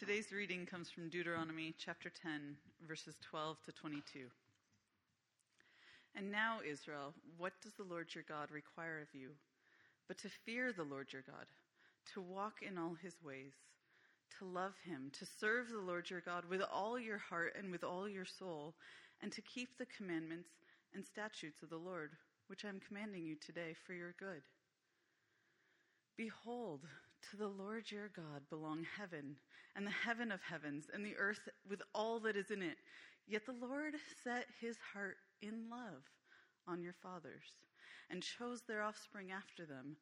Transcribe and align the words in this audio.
Today's 0.00 0.32
reading 0.32 0.64
comes 0.64 0.88
from 0.88 1.10
Deuteronomy 1.10 1.74
chapter 1.76 2.08
10, 2.08 2.56
verses 2.88 3.16
12 3.20 3.58
to 3.66 3.72
22. 3.72 4.20
And 6.16 6.32
now, 6.32 6.60
Israel, 6.66 7.12
what 7.36 7.52
does 7.62 7.74
the 7.74 7.84
Lord 7.84 8.08
your 8.14 8.24
God 8.26 8.50
require 8.50 9.02
of 9.02 9.08
you? 9.12 9.28
But 10.08 10.16
to 10.20 10.30
fear 10.46 10.72
the 10.72 10.84
Lord 10.84 11.12
your 11.12 11.20
God, 11.20 11.44
to 12.14 12.22
walk 12.22 12.62
in 12.66 12.78
all 12.78 12.96
his 13.02 13.16
ways, 13.22 13.52
to 14.38 14.46
love 14.46 14.72
him, 14.86 15.12
to 15.18 15.26
serve 15.38 15.68
the 15.68 15.84
Lord 15.86 16.08
your 16.08 16.22
God 16.22 16.44
with 16.48 16.62
all 16.62 16.98
your 16.98 17.18
heart 17.18 17.54
and 17.58 17.70
with 17.70 17.84
all 17.84 18.08
your 18.08 18.24
soul, 18.24 18.72
and 19.22 19.30
to 19.32 19.42
keep 19.42 19.76
the 19.76 19.92
commandments 19.98 20.48
and 20.94 21.04
statutes 21.04 21.62
of 21.62 21.68
the 21.68 21.76
Lord, 21.76 22.12
which 22.46 22.64
I 22.64 22.70
am 22.70 22.80
commanding 22.88 23.26
you 23.26 23.36
today 23.36 23.74
for 23.86 23.92
your 23.92 24.14
good. 24.18 24.40
Behold, 26.16 26.86
to 27.30 27.36
the 27.36 27.48
Lord 27.48 27.90
your 27.90 28.08
God 28.08 28.48
belong 28.48 28.86
heaven 28.98 29.36
and 29.76 29.86
the 29.86 29.90
heaven 29.90 30.32
of 30.32 30.40
heavens 30.42 30.86
and 30.92 31.04
the 31.04 31.16
earth 31.16 31.48
with 31.68 31.82
all 31.94 32.20
that 32.20 32.36
is 32.36 32.50
in 32.50 32.62
it. 32.62 32.78
Yet 33.26 33.46
the 33.46 33.52
Lord 33.52 33.94
set 34.24 34.46
his 34.60 34.76
heart 34.92 35.16
in 35.42 35.70
love 35.70 36.02
on 36.66 36.82
your 36.82 36.94
fathers 36.94 37.56
and 38.10 38.22
chose 38.22 38.62
their 38.62 38.82
offspring 38.82 39.30
after 39.30 39.64
them, 39.64 39.96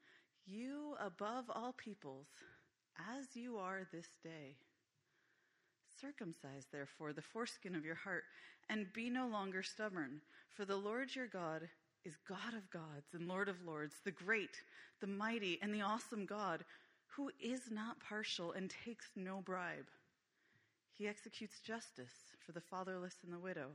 you 0.47 0.95
above 0.99 1.45
all 1.55 1.75
peoples, 1.77 2.27
as 3.17 3.37
you 3.37 3.59
are 3.59 3.87
this 3.93 4.09
day. 4.25 4.57
Circumcise, 6.01 6.67
therefore, 6.73 7.13
the 7.13 7.23
foreskin 7.23 7.75
of 7.75 7.85
your 7.85 7.95
heart 7.95 8.25
and 8.71 8.93
be 8.93 9.11
no 9.11 9.27
longer 9.27 9.63
stubborn, 9.63 10.21
for 10.49 10.65
the 10.65 10.77
Lord 10.77 11.15
your 11.15 11.27
God 11.27 11.69
is 12.05 12.17
God 12.29 12.55
of 12.55 12.71
gods 12.71 13.13
and 13.13 13.29
Lord 13.29 13.49
of 13.49 13.57
lords, 13.65 13.97
the 14.05 14.11
great, 14.11 14.63
the 15.01 15.07
mighty, 15.07 15.59
and 15.61 15.75
the 15.75 15.83
awesome 15.83 16.25
God, 16.25 16.65
who 17.19 17.33
is 17.41 17.63
not 17.69 17.99
partial 17.99 18.53
and 18.53 18.71
takes 18.71 19.11
no 19.17 19.41
bribe. 19.45 19.89
He 20.93 21.09
executes 21.09 21.59
justice 21.59 22.33
for 22.39 22.53
the 22.53 22.61
fatherless 22.61 23.17
and 23.25 23.33
the 23.33 23.41
widow, 23.41 23.71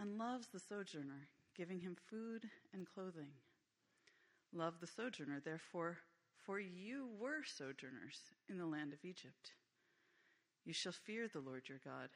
and 0.00 0.18
loves 0.18 0.48
the 0.48 0.58
sojourner, 0.58 1.28
giving 1.56 1.78
him 1.78 1.96
food 2.10 2.46
and 2.74 2.84
clothing. 2.92 3.30
Love 4.52 4.74
the 4.80 4.88
sojourner, 4.88 5.40
therefore, 5.44 5.98
for 6.44 6.58
you 6.58 7.06
were 7.20 7.44
sojourners 7.44 8.32
in 8.50 8.58
the 8.58 8.66
land 8.66 8.92
of 8.92 9.04
Egypt. 9.04 9.52
You 10.64 10.72
shall 10.72 10.92
fear 10.92 11.28
the 11.28 11.40
Lord 11.40 11.68
your 11.68 11.80
God. 11.84 12.08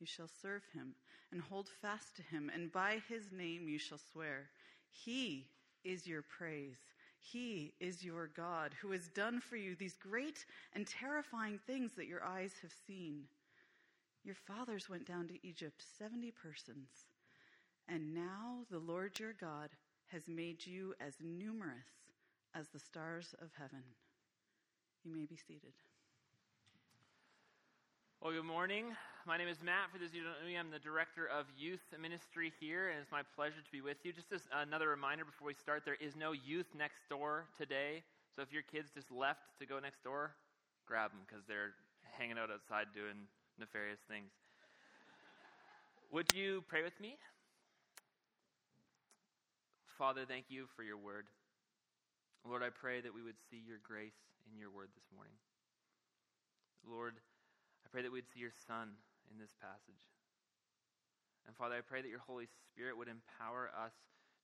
You 0.00 0.06
shall 0.06 0.28
serve 0.42 0.62
him 0.74 0.96
and 1.30 1.40
hold 1.40 1.68
fast 1.68 2.16
to 2.16 2.22
him, 2.22 2.50
and 2.52 2.72
by 2.72 3.00
his 3.08 3.30
name 3.30 3.68
you 3.68 3.78
shall 3.78 4.00
swear. 4.12 4.50
He 4.90 5.46
is 5.84 6.04
your 6.04 6.22
praise. 6.22 6.95
He 7.20 7.74
is 7.80 8.04
your 8.04 8.28
God, 8.28 8.74
who 8.80 8.92
has 8.92 9.08
done 9.08 9.40
for 9.40 9.56
you 9.56 9.74
these 9.74 9.96
great 9.96 10.44
and 10.74 10.86
terrifying 10.86 11.58
things 11.66 11.92
that 11.94 12.06
your 12.06 12.24
eyes 12.24 12.52
have 12.62 12.72
seen. 12.86 13.24
Your 14.24 14.34
fathers 14.34 14.88
went 14.88 15.06
down 15.06 15.28
to 15.28 15.46
Egypt, 15.46 15.82
70 15.98 16.32
persons, 16.32 16.88
and 17.88 18.14
now 18.14 18.64
the 18.70 18.78
Lord 18.78 19.18
your 19.18 19.32
God 19.32 19.70
has 20.08 20.28
made 20.28 20.64
you 20.64 20.94
as 21.00 21.14
numerous 21.20 21.86
as 22.54 22.68
the 22.68 22.78
stars 22.78 23.34
of 23.40 23.50
heaven. 23.58 23.82
You 25.04 25.14
may 25.14 25.26
be 25.26 25.36
seated. 25.36 25.74
Well, 28.20 28.32
good 28.32 28.44
morning. 28.44 28.86
My 29.26 29.34
name 29.34 29.50
is 29.50 29.58
Matt. 29.58 29.90
For 29.90 29.98
those 29.98 30.10
of 30.10 30.14
you 30.14 30.22
who 30.22 30.30
don't 30.30 30.38
know 30.38 30.46
me, 30.46 30.54
I'm 30.54 30.70
the 30.70 30.78
director 30.78 31.26
of 31.26 31.50
youth 31.58 31.82
ministry 31.98 32.54
here, 32.62 32.94
and 32.94 33.02
it's 33.02 33.10
my 33.10 33.26
pleasure 33.34 33.58
to 33.58 33.72
be 33.74 33.82
with 33.82 33.98
you. 34.06 34.14
Just 34.14 34.30
as 34.30 34.46
another 34.54 34.86
reminder 34.86 35.26
before 35.26 35.50
we 35.50 35.54
start, 35.58 35.82
there 35.82 35.98
is 35.98 36.14
no 36.14 36.30
youth 36.30 36.70
next 36.78 37.02
door 37.10 37.50
today. 37.58 38.06
So 38.36 38.46
if 38.46 38.54
your 38.54 38.62
kids 38.62 38.94
just 38.94 39.10
left 39.10 39.58
to 39.58 39.66
go 39.66 39.82
next 39.82 40.06
door, 40.06 40.38
grab 40.86 41.10
them 41.10 41.26
because 41.26 41.42
they're 41.50 41.74
hanging 42.06 42.38
out 42.38 42.54
outside 42.54 42.94
doing 42.94 43.26
nefarious 43.58 43.98
things. 44.06 44.30
Would 46.14 46.30
you 46.30 46.62
pray 46.70 46.86
with 46.86 46.94
me? 47.02 47.18
Father, 49.98 50.22
thank 50.22 50.54
you 50.54 50.70
for 50.78 50.86
your 50.86 51.02
word. 51.02 51.26
Lord, 52.46 52.62
I 52.62 52.70
pray 52.70 53.02
that 53.02 53.10
we 53.10 53.26
would 53.26 53.42
see 53.50 53.58
your 53.58 53.82
grace 53.82 54.22
in 54.46 54.54
your 54.54 54.70
word 54.70 54.94
this 54.94 55.10
morning. 55.10 55.34
Lord, 56.86 57.18
I 57.82 57.90
pray 57.90 58.02
that 58.02 58.12
we'd 58.12 58.30
see 58.32 58.38
your 58.38 58.54
Son 58.68 58.94
in 59.30 59.38
this 59.38 59.54
passage. 59.58 60.06
And 61.46 61.54
Father, 61.54 61.78
I 61.78 61.84
pray 61.84 62.02
that 62.02 62.10
your 62.10 62.24
Holy 62.26 62.50
Spirit 62.70 62.98
would 62.98 63.08
empower 63.08 63.70
us 63.70 63.94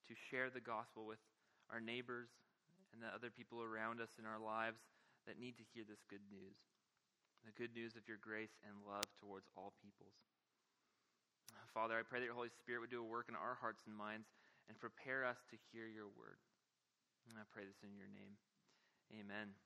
to 0.06 0.14
share 0.14 0.50
the 0.50 0.62
gospel 0.62 1.06
with 1.06 1.18
our 1.70 1.80
neighbors 1.80 2.30
and 2.94 3.02
the 3.02 3.10
other 3.10 3.30
people 3.30 3.62
around 3.62 3.98
us 3.98 4.18
in 4.18 4.26
our 4.28 4.38
lives 4.38 4.78
that 5.26 5.38
need 5.38 5.58
to 5.58 5.66
hear 5.74 5.82
this 5.86 6.02
good 6.06 6.22
news 6.30 6.58
the 7.42 7.58
good 7.58 7.74
news 7.74 7.98
of 7.98 8.06
your 8.06 8.22
grace 8.22 8.54
and 8.62 8.86
love 8.86 9.02
towards 9.18 9.50
all 9.58 9.74
peoples. 9.82 10.14
Father, 11.74 11.96
I 11.96 12.04
pray 12.04 12.20
that 12.20 12.28
your 12.28 12.36
Holy 12.36 12.52
Spirit 12.52 12.80
would 12.84 12.92
do 12.92 13.00
a 13.00 13.06
work 13.06 13.26
in 13.28 13.34
our 13.34 13.56
hearts 13.56 13.82
and 13.88 13.96
minds 13.96 14.28
and 14.68 14.78
prepare 14.78 15.24
us 15.24 15.40
to 15.50 15.56
hear 15.72 15.88
your 15.88 16.06
word. 16.06 16.38
And 17.28 17.38
I 17.38 17.48
pray 17.50 17.64
this 17.64 17.80
in 17.82 17.96
your 17.96 18.12
name. 18.12 18.36
Amen. 19.10 19.56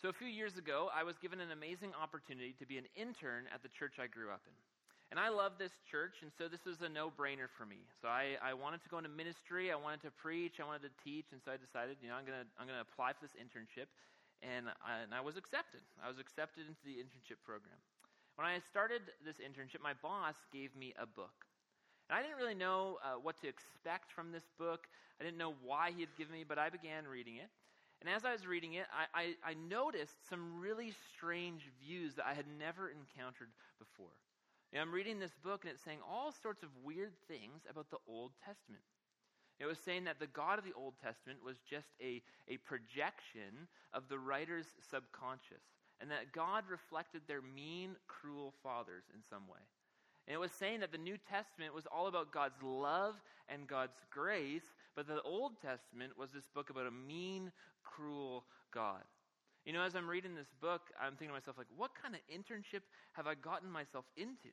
So, 0.00 0.08
a 0.08 0.16
few 0.16 0.32
years 0.32 0.56
ago, 0.56 0.88
I 0.96 1.04
was 1.04 1.20
given 1.20 1.44
an 1.44 1.52
amazing 1.52 1.92
opportunity 1.92 2.56
to 2.56 2.64
be 2.64 2.80
an 2.80 2.88
intern 2.96 3.44
at 3.52 3.60
the 3.60 3.68
church 3.68 4.00
I 4.00 4.08
grew 4.08 4.32
up 4.32 4.40
in. 4.48 4.56
And 5.12 5.20
I 5.20 5.28
love 5.28 5.60
this 5.60 5.76
church, 5.84 6.24
and 6.24 6.32
so 6.32 6.48
this 6.48 6.64
was 6.64 6.80
a 6.80 6.88
no 6.88 7.12
brainer 7.12 7.52
for 7.52 7.68
me. 7.68 7.84
So, 8.00 8.08
I, 8.08 8.40
I 8.40 8.56
wanted 8.56 8.80
to 8.80 8.88
go 8.88 8.96
into 8.96 9.12
ministry, 9.12 9.68
I 9.68 9.76
wanted 9.76 10.00
to 10.08 10.12
preach, 10.16 10.56
I 10.56 10.64
wanted 10.64 10.88
to 10.88 10.94
teach, 11.04 11.36
and 11.36 11.40
so 11.44 11.52
I 11.52 11.60
decided, 11.60 12.00
you 12.00 12.08
know, 12.08 12.16
I'm 12.16 12.24
going 12.24 12.40
to 12.40 12.48
I'm 12.56 12.64
gonna 12.64 12.80
apply 12.80 13.12
for 13.12 13.20
this 13.20 13.36
internship. 13.36 13.92
And 14.40 14.72
I, 14.80 15.04
and 15.04 15.12
I 15.12 15.20
was 15.20 15.36
accepted. 15.36 15.84
I 16.00 16.08
was 16.08 16.16
accepted 16.16 16.64
into 16.64 16.80
the 16.80 16.96
internship 16.96 17.44
program. 17.44 17.76
When 18.40 18.48
I 18.48 18.56
started 18.72 19.04
this 19.20 19.36
internship, 19.36 19.84
my 19.84 19.92
boss 20.00 20.32
gave 20.48 20.72
me 20.72 20.96
a 20.96 21.04
book. 21.04 21.44
And 22.08 22.16
I 22.16 22.24
didn't 22.24 22.40
really 22.40 22.56
know 22.56 22.96
uh, 23.04 23.20
what 23.20 23.36
to 23.44 23.52
expect 23.52 24.16
from 24.16 24.32
this 24.32 24.48
book. 24.56 24.88
I 25.20 25.28
didn't 25.28 25.36
know 25.36 25.52
why 25.60 25.92
he 25.92 26.00
had 26.00 26.16
given 26.16 26.32
me, 26.32 26.48
but 26.48 26.56
I 26.56 26.72
began 26.72 27.04
reading 27.04 27.36
it. 27.36 27.52
And 28.00 28.08
as 28.08 28.24
I 28.24 28.32
was 28.32 28.46
reading 28.46 28.74
it, 28.74 28.86
I, 28.92 29.20
I, 29.44 29.50
I, 29.50 29.54
noticed 29.68 30.28
some 30.28 30.58
really 30.58 30.94
strange 31.14 31.68
views 31.84 32.14
that 32.14 32.26
I 32.26 32.32
had 32.32 32.46
never 32.58 32.88
encountered 32.88 33.48
before. 33.78 34.16
You 34.72 34.78
know, 34.78 34.82
I'm 34.82 34.92
reading 34.92 35.18
this 35.18 35.36
book, 35.44 35.64
and 35.64 35.72
it's 35.72 35.84
saying 35.84 35.98
all 36.08 36.32
sorts 36.32 36.62
of 36.62 36.70
weird 36.82 37.12
things 37.28 37.62
about 37.68 37.90
the 37.90 38.00
Old 38.08 38.32
Testament. 38.44 38.82
It 39.58 39.66
was 39.66 39.78
saying 39.78 40.04
that 40.04 40.18
the 40.18 40.26
God 40.26 40.58
of 40.58 40.64
the 40.64 40.72
Old 40.72 40.94
Testament 41.04 41.40
was 41.44 41.56
just 41.68 41.88
a, 42.00 42.22
a 42.48 42.56
projection 42.64 43.68
of 43.92 44.08
the 44.08 44.18
writer's 44.18 44.66
subconscious, 44.90 45.60
and 46.00 46.10
that 46.10 46.32
God 46.32 46.64
reflected 46.70 47.22
their 47.28 47.42
mean, 47.42 47.96
cruel 48.08 48.54
fathers 48.62 49.04
in 49.12 49.20
some 49.28 49.46
way. 49.46 49.60
And 50.26 50.34
it 50.34 50.40
was 50.40 50.52
saying 50.52 50.80
that 50.80 50.92
the 50.92 50.98
New 50.98 51.18
Testament 51.18 51.74
was 51.74 51.86
all 51.86 52.06
about 52.06 52.32
God's 52.32 52.62
love 52.62 53.16
and 53.48 53.66
God's 53.66 53.98
grace, 54.10 54.62
but 54.96 55.06
the 55.06 55.22
Old 55.22 55.60
Testament 55.60 56.18
was 56.18 56.30
this 56.30 56.48
book 56.54 56.70
about 56.70 56.86
a 56.86 56.90
mean, 56.90 57.52
cruel 57.82 58.44
God. 58.72 59.02
You 59.64 59.72
know, 59.72 59.82
as 59.82 59.94
I'm 59.94 60.08
reading 60.08 60.34
this 60.34 60.52
book, 60.60 60.82
I'm 61.00 61.12
thinking 61.12 61.28
to 61.28 61.34
myself, 61.34 61.58
like, 61.58 61.70
what 61.76 61.90
kind 62.00 62.14
of 62.14 62.20
internship 62.32 62.80
have 63.12 63.26
I 63.26 63.34
gotten 63.34 63.70
myself 63.70 64.04
into? 64.16 64.48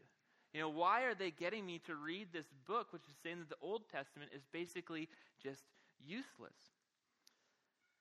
You 0.54 0.62
know, 0.62 0.70
why 0.70 1.04
are 1.04 1.16
they 1.16 1.32
getting 1.32 1.66
me 1.66 1.80
to 1.86 1.96
read 1.96 2.28
this 2.34 2.48
book, 2.68 2.92
which 2.92 3.04
is 3.04 3.16
saying 3.24 3.40
that 3.40 3.50
the 3.50 3.62
Old 3.62 3.84
Testament 3.92 4.32
is 4.36 4.44
basically 4.52 5.08
just 5.42 5.64
useless? 6.06 6.58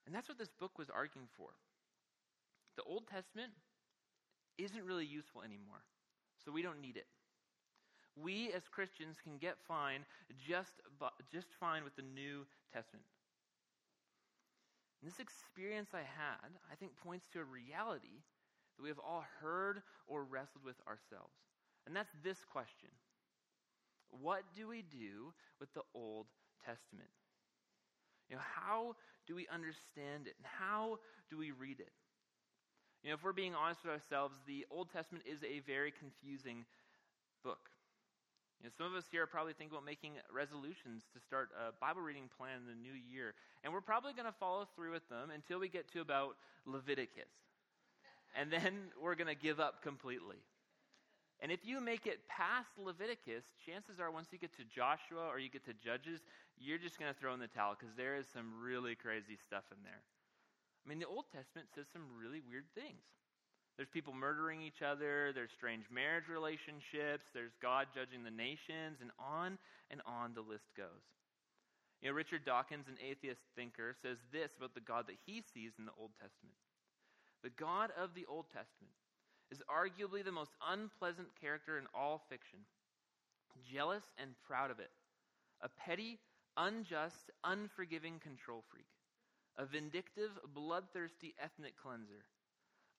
And 0.06 0.14
that's 0.14 0.28
what 0.28 0.38
this 0.38 0.50
book 0.58 0.78
was 0.78 0.90
arguing 0.90 1.28
for. 1.36 1.50
The 2.76 2.82
Old 2.82 3.06
Testament 3.08 3.52
isn't 4.58 4.84
really 4.84 5.06
useful 5.06 5.42
anymore, 5.42 5.82
so 6.44 6.52
we 6.52 6.62
don't 6.62 6.80
need 6.80 6.96
it 6.96 7.06
we 8.16 8.50
as 8.52 8.62
Christians 8.68 9.16
can 9.22 9.36
get 9.36 9.56
fine 9.68 10.04
just, 10.48 10.80
just 11.32 11.48
fine 11.58 11.84
with 11.84 11.96
the 11.96 12.02
New 12.02 12.46
Testament. 12.72 13.06
And 15.00 15.10
this 15.10 15.20
experience 15.20 15.90
I 15.92 16.04
had, 16.04 16.50
I 16.70 16.74
think, 16.74 16.96
points 16.96 17.26
to 17.32 17.40
a 17.40 17.44
reality 17.44 18.24
that 18.76 18.82
we 18.82 18.88
have 18.88 18.98
all 18.98 19.24
heard 19.40 19.82
or 20.06 20.24
wrestled 20.24 20.64
with 20.64 20.76
ourselves. 20.86 21.34
And 21.86 21.94
that's 21.94 22.12
this 22.24 22.38
question 22.50 22.90
What 24.10 24.42
do 24.56 24.68
we 24.68 24.82
do 24.82 25.32
with 25.60 25.72
the 25.74 25.82
Old 25.94 26.26
Testament? 26.64 27.10
You 28.28 28.36
know, 28.36 28.42
how 28.42 28.96
do 29.26 29.34
we 29.34 29.46
understand 29.52 30.26
it? 30.26 30.34
And 30.38 30.46
how 30.58 30.98
do 31.30 31.38
we 31.38 31.52
read 31.52 31.80
it? 31.80 31.92
You 33.02 33.10
know, 33.10 33.14
if 33.14 33.22
we're 33.22 33.32
being 33.32 33.54
honest 33.54 33.84
with 33.84 33.92
ourselves, 33.92 34.34
the 34.46 34.66
Old 34.70 34.90
Testament 34.90 35.24
is 35.30 35.38
a 35.44 35.60
very 35.60 35.92
confusing 35.92 36.64
book. 37.44 37.70
You 38.60 38.66
know, 38.66 38.72
some 38.76 38.86
of 38.86 38.94
us 38.94 39.04
here 39.10 39.22
are 39.22 39.26
probably 39.26 39.52
thinking 39.52 39.76
about 39.76 39.84
making 39.84 40.12
resolutions 40.32 41.04
to 41.12 41.20
start 41.20 41.50
a 41.52 41.72
Bible 41.78 42.00
reading 42.00 42.30
plan 42.38 42.64
in 42.64 42.66
the 42.66 42.80
new 42.80 42.94
year. 42.94 43.34
And 43.62 43.72
we're 43.72 43.84
probably 43.84 44.12
going 44.12 44.26
to 44.26 44.38
follow 44.40 44.66
through 44.74 44.92
with 44.92 45.06
them 45.08 45.30
until 45.30 45.60
we 45.60 45.68
get 45.68 45.92
to 45.92 46.00
about 46.00 46.36
Leviticus. 46.64 47.28
And 48.34 48.50
then 48.50 48.92
we're 49.00 49.14
going 49.14 49.28
to 49.28 49.36
give 49.36 49.60
up 49.60 49.82
completely. 49.82 50.40
And 51.40 51.52
if 51.52 51.60
you 51.64 51.80
make 51.80 52.06
it 52.06 52.24
past 52.28 52.72
Leviticus, 52.80 53.44
chances 53.66 54.00
are 54.00 54.10
once 54.10 54.28
you 54.32 54.38
get 54.38 54.56
to 54.56 54.64
Joshua 54.64 55.28
or 55.28 55.38
you 55.38 55.50
get 55.50 55.64
to 55.66 55.74
Judges, 55.74 56.20
you're 56.56 56.78
just 56.80 56.98
going 56.98 57.12
to 57.12 57.18
throw 57.18 57.34
in 57.34 57.40
the 57.40 57.52
towel 57.52 57.76
because 57.78 57.94
there 57.94 58.16
is 58.16 58.24
some 58.32 58.56
really 58.56 58.94
crazy 58.94 59.36
stuff 59.36 59.64
in 59.70 59.76
there. 59.84 60.00
I 60.00 60.88
mean, 60.88 60.98
the 60.98 61.06
Old 61.06 61.26
Testament 61.34 61.68
says 61.74 61.84
some 61.92 62.08
really 62.16 62.40
weird 62.40 62.64
things. 62.74 63.04
There's 63.76 63.92
people 63.92 64.14
murdering 64.16 64.62
each 64.62 64.80
other, 64.80 65.32
there's 65.34 65.52
strange 65.52 65.84
marriage 65.92 66.32
relationships, 66.32 67.28
there's 67.36 67.52
God 67.60 67.88
judging 67.92 68.24
the 68.24 68.32
nations, 68.32 69.04
and 69.04 69.12
on 69.20 69.58
and 69.90 70.00
on 70.08 70.32
the 70.32 70.40
list 70.40 70.72
goes. 70.76 71.04
You 72.00 72.08
know, 72.08 72.16
Richard 72.16 72.44
Dawkins, 72.44 72.88
an 72.88 72.96
atheist 73.04 73.40
thinker, 73.54 73.94
says 74.00 74.16
this 74.32 74.50
about 74.56 74.72
the 74.72 74.80
God 74.80 75.04
that 75.08 75.20
he 75.24 75.42
sees 75.52 75.72
in 75.78 75.84
the 75.84 75.96
Old 76.00 76.12
Testament. 76.16 76.56
The 77.44 77.52
God 77.52 77.92
of 78.00 78.16
the 78.16 78.24
Old 78.28 78.46
Testament 78.48 78.96
is 79.52 79.60
arguably 79.68 80.24
the 80.24 80.32
most 80.32 80.52
unpleasant 80.64 81.28
character 81.38 81.78
in 81.78 81.84
all 81.94 82.24
fiction, 82.28 82.60
jealous 83.60 84.04
and 84.18 84.32
proud 84.46 84.70
of 84.70 84.80
it, 84.80 84.90
a 85.60 85.68
petty, 85.68 86.18
unjust, 86.56 87.30
unforgiving 87.44 88.18
control 88.20 88.64
freak, 88.72 88.88
a 89.56 89.66
vindictive, 89.66 90.32
bloodthirsty 90.54 91.34
ethnic 91.42 91.74
cleanser, 91.76 92.24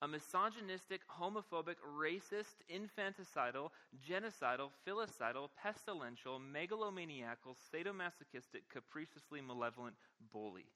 a 0.01 0.07
misogynistic, 0.07 1.01
homophobic, 1.19 1.75
racist, 1.97 2.61
infanticidal, 2.71 3.69
genocidal, 4.07 4.69
filicidal, 4.87 5.49
pestilential, 5.63 6.39
megalomaniacal, 6.39 7.55
sadomasochistic, 7.73 8.61
capriciously 8.71 9.41
malevolent 9.41 9.95
bully. 10.31 10.67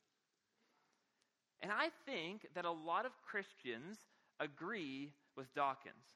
And 1.62 1.72
I 1.72 1.90
think 2.06 2.48
that 2.56 2.66
a 2.66 2.72
lot 2.72 3.06
of 3.06 3.12
Christians 3.22 3.98
agree 4.40 5.12
with 5.38 5.54
Dawkins. 5.54 6.08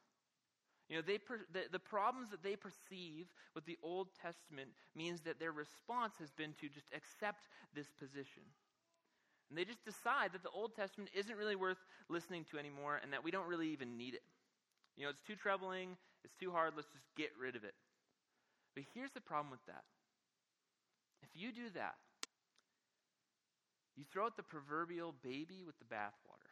You 0.89 0.97
know, 0.97 1.01
they 1.01 1.17
per, 1.17 1.39
the, 1.51 1.63
the 1.71 1.79
problems 1.79 2.29
that 2.29 2.43
they 2.43 2.55
perceive 2.55 3.27
with 3.53 3.65
the 3.65 3.77
Old 3.81 4.07
Testament 4.21 4.69
means 4.95 5.21
that 5.21 5.39
their 5.39 5.51
response 5.51 6.15
has 6.19 6.31
been 6.31 6.53
to 6.61 6.69
just 6.69 6.87
accept 6.95 7.47
this 7.73 7.91
position. 7.99 8.43
And 9.49 9.57
they 9.57 9.65
just 9.65 9.83
decide 9.85 10.33
that 10.33 10.43
the 10.43 10.49
Old 10.49 10.75
Testament 10.75 11.11
isn't 11.13 11.37
really 11.37 11.55
worth 11.55 11.77
listening 12.09 12.45
to 12.51 12.57
anymore 12.57 12.99
and 13.01 13.13
that 13.13 13.23
we 13.23 13.31
don't 13.31 13.47
really 13.47 13.69
even 13.69 13.97
need 13.97 14.13
it. 14.13 14.23
You 14.97 15.03
know, 15.03 15.09
it's 15.09 15.21
too 15.21 15.35
troubling, 15.35 15.97
it's 16.23 16.35
too 16.35 16.51
hard, 16.51 16.73
let's 16.75 16.89
just 16.89 17.05
get 17.15 17.29
rid 17.39 17.55
of 17.55 17.63
it. 17.63 17.75
But 18.75 18.85
here's 18.93 19.11
the 19.11 19.21
problem 19.21 19.51
with 19.51 19.65
that. 19.67 19.83
If 21.21 21.29
you 21.33 21.51
do 21.51 21.69
that, 21.75 21.95
you 23.95 24.03
throw 24.11 24.25
out 24.25 24.35
the 24.35 24.43
proverbial 24.43 25.15
baby 25.23 25.63
with 25.65 25.77
the 25.79 25.85
bathwater. 25.85 26.51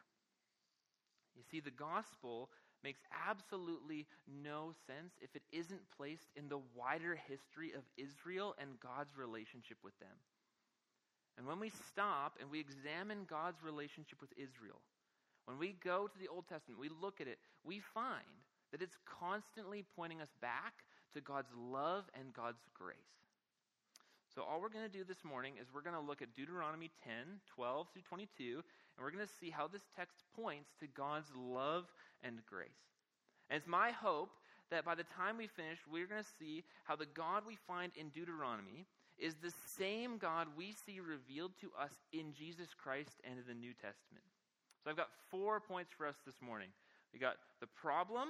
You 1.36 1.42
see, 1.50 1.60
the 1.60 1.70
gospel 1.70 2.50
makes 2.82 3.00
absolutely 3.26 4.06
no 4.28 4.72
sense 4.86 5.12
if 5.20 5.34
it 5.34 5.42
isn't 5.52 5.80
placed 5.96 6.28
in 6.36 6.48
the 6.48 6.60
wider 6.74 7.16
history 7.16 7.72
of 7.72 7.82
Israel 7.96 8.54
and 8.60 8.80
God's 8.80 9.16
relationship 9.16 9.78
with 9.82 9.98
them. 9.98 10.16
And 11.36 11.46
when 11.46 11.58
we 11.58 11.70
stop 11.70 12.38
and 12.40 12.50
we 12.50 12.60
examine 12.60 13.26
God's 13.28 13.62
relationship 13.62 14.20
with 14.20 14.30
Israel, 14.36 14.80
when 15.46 15.58
we 15.58 15.76
go 15.84 16.06
to 16.06 16.18
the 16.18 16.28
Old 16.28 16.48
Testament, 16.48 16.80
we 16.80 16.88
look 16.88 17.20
at 17.20 17.28
it, 17.28 17.38
we 17.64 17.80
find 17.80 18.24
that 18.72 18.82
it's 18.82 18.96
constantly 19.04 19.84
pointing 19.96 20.20
us 20.20 20.32
back 20.40 20.84
to 21.12 21.20
God's 21.20 21.50
love 21.56 22.04
and 22.18 22.32
God's 22.32 22.62
grace. 22.72 22.96
So, 24.34 24.42
all 24.42 24.60
we're 24.60 24.68
going 24.68 24.84
to 24.84 24.90
do 24.90 25.04
this 25.04 25.22
morning 25.22 25.54
is 25.60 25.68
we're 25.72 25.86
going 25.86 25.94
to 25.94 26.02
look 26.02 26.20
at 26.20 26.34
Deuteronomy 26.34 26.90
10, 27.04 27.38
12 27.54 27.86
through 27.92 28.02
22, 28.02 28.54
and 28.54 29.04
we're 29.04 29.12
going 29.12 29.24
to 29.24 29.32
see 29.40 29.48
how 29.48 29.68
this 29.68 29.86
text 29.94 30.24
points 30.34 30.70
to 30.80 30.88
God's 30.88 31.30
love 31.36 31.84
and 32.24 32.44
grace. 32.46 32.82
And 33.48 33.56
it's 33.56 33.68
my 33.68 33.92
hope 33.92 34.30
that 34.72 34.84
by 34.84 34.96
the 34.96 35.04
time 35.04 35.38
we 35.38 35.46
finish, 35.46 35.78
we're 35.86 36.08
going 36.08 36.22
to 36.22 36.36
see 36.38 36.64
how 36.82 36.96
the 36.96 37.06
God 37.06 37.44
we 37.46 37.56
find 37.68 37.92
in 37.94 38.08
Deuteronomy 38.08 38.86
is 39.24 39.36
the 39.36 39.52
same 39.78 40.18
God 40.18 40.48
we 40.54 40.74
see 40.84 41.00
revealed 41.00 41.52
to 41.62 41.70
us 41.80 41.92
in 42.12 42.34
Jesus 42.34 42.68
Christ 42.76 43.22
and 43.24 43.38
in 43.38 43.44
the 43.48 43.54
New 43.54 43.72
Testament. 43.72 44.28
So 44.84 44.90
I've 44.90 44.98
got 44.98 45.08
four 45.30 45.60
points 45.60 45.90
for 45.96 46.06
us 46.06 46.16
this 46.26 46.42
morning. 46.42 46.68
We 47.10 47.18
got 47.18 47.36
the 47.60 47.66
problem, 47.66 48.28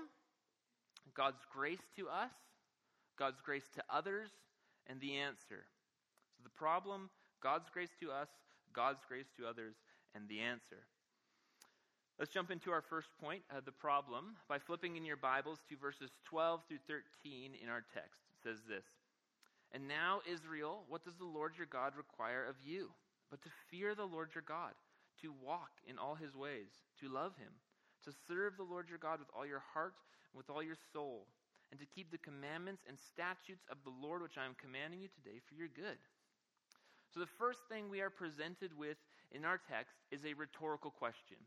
God's 1.12 1.43
grace 1.52 1.82
to 1.96 2.08
us, 2.08 2.31
God's 3.19 3.41
grace 3.41 3.67
to 3.75 3.82
others, 3.91 4.31
and 4.87 5.00
the 5.00 5.17
answer. 5.17 5.67
So 6.37 6.44
the 6.44 6.50
problem, 6.50 7.11
God's 7.43 7.69
grace 7.70 7.91
to 7.99 8.12
us, 8.12 8.29
God's 8.73 9.02
grace 9.08 9.26
to 9.37 9.49
others, 9.49 9.75
and 10.14 10.29
the 10.29 10.43
answer. 10.43 10.87
Let's 12.20 12.31
jump 12.31 12.52
into 12.52 12.70
our 12.70 12.82
first 12.82 13.08
point, 13.20 13.43
uh, 13.50 13.58
the 13.64 13.73
problem, 13.73 14.37
by 14.49 14.61
flipping 14.61 14.94
in 14.96 15.05
your 15.05 15.17
Bibles 15.17 15.58
to 15.69 15.76
verses 15.76 16.11
12 16.26 16.61
through 16.69 16.79
13 16.87 17.50
in 17.61 17.69
our 17.69 17.82
text. 17.93 18.20
It 18.31 18.49
says 18.49 18.58
this 18.69 18.85
And 19.75 19.88
now, 19.88 20.21
Israel, 20.31 20.85
what 20.88 21.05
does 21.05 21.17
the 21.17 21.26
Lord 21.26 21.59
your 21.59 21.67
God 21.67 21.94
require 21.97 22.47
of 22.47 22.55
you? 22.65 22.91
But 23.29 23.43
to 23.43 23.50
fear 23.69 23.97
the 23.97 24.06
Lord 24.06 24.31
your 24.32 24.47
God, 24.47 24.71
to 25.21 25.35
walk 25.43 25.82
in 25.88 25.99
all 25.99 26.15
his 26.15 26.37
ways, 26.37 26.71
to 27.00 27.09
love 27.09 27.35
him, 27.37 27.50
to 28.05 28.12
serve 28.29 28.56
the 28.56 28.62
Lord 28.62 28.88
your 28.88 29.03
God 29.03 29.19
with 29.19 29.29
all 29.37 29.44
your 29.44 29.65
heart 29.75 29.94
and 30.31 30.38
with 30.38 30.49
all 30.49 30.62
your 30.62 30.79
soul, 30.93 31.26
and 31.73 31.81
to 31.81 31.87
keep 31.87 32.12
the 32.12 32.23
commandments 32.23 32.85
and 32.88 32.97
statutes 32.97 33.67
of 33.69 33.79
the 33.82 33.91
Lord 33.91 34.23
which 34.23 34.38
I 34.38 34.47
am 34.47 34.55
commanding 34.62 35.00
you 35.00 35.09
today 35.09 35.41
for 35.43 35.55
your 35.55 35.67
good. 35.67 35.99
So, 37.12 37.19
the 37.19 37.35
first 37.38 37.61
thing 37.69 37.91
we 37.91 38.00
are 38.00 38.11
presented 38.11 38.77
with 38.79 38.99
in 39.32 39.44
our 39.44 39.59
text 39.59 39.97
is 40.12 40.25
a 40.25 40.35
rhetorical 40.35 40.91
question 40.91 41.38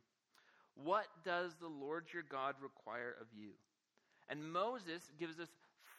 What 0.75 1.07
does 1.23 1.55
the 1.61 1.71
Lord 1.71 2.07
your 2.13 2.23
God 2.23 2.55
require 2.61 3.15
of 3.21 3.27
you? 3.33 3.51
And 4.27 4.51
Moses 4.51 5.11
gives 5.17 5.39
us 5.39 5.49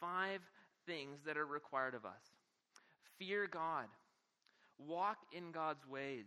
five 0.00 0.40
things 0.88 1.20
that 1.26 1.36
are 1.36 1.46
required 1.46 1.94
of 1.94 2.04
us 2.04 2.22
fear 3.18 3.46
God, 3.46 3.86
walk 4.78 5.18
in 5.32 5.52
God's 5.52 5.86
ways, 5.86 6.26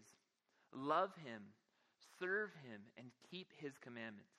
love 0.73 1.11
Him, 1.25 1.41
serve 2.19 2.51
Him, 2.69 2.81
and 2.97 3.07
keep 3.29 3.47
His 3.57 3.73
commandments. 3.77 4.31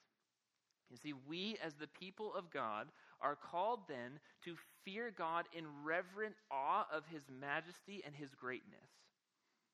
You 0.89 0.97
see, 0.97 1.13
we 1.27 1.57
as 1.65 1.73
the 1.73 1.87
people 1.87 2.33
of 2.35 2.51
God 2.51 2.87
are 3.19 3.35
called 3.35 3.79
then 3.87 4.19
to 4.45 4.55
fear 4.85 5.11
God 5.17 5.45
in 5.57 5.65
reverent 5.83 6.35
awe 6.51 6.85
of 6.93 7.03
his 7.11 7.23
majesty 7.39 8.03
and 8.05 8.13
his 8.13 8.35
greatness. 8.35 8.91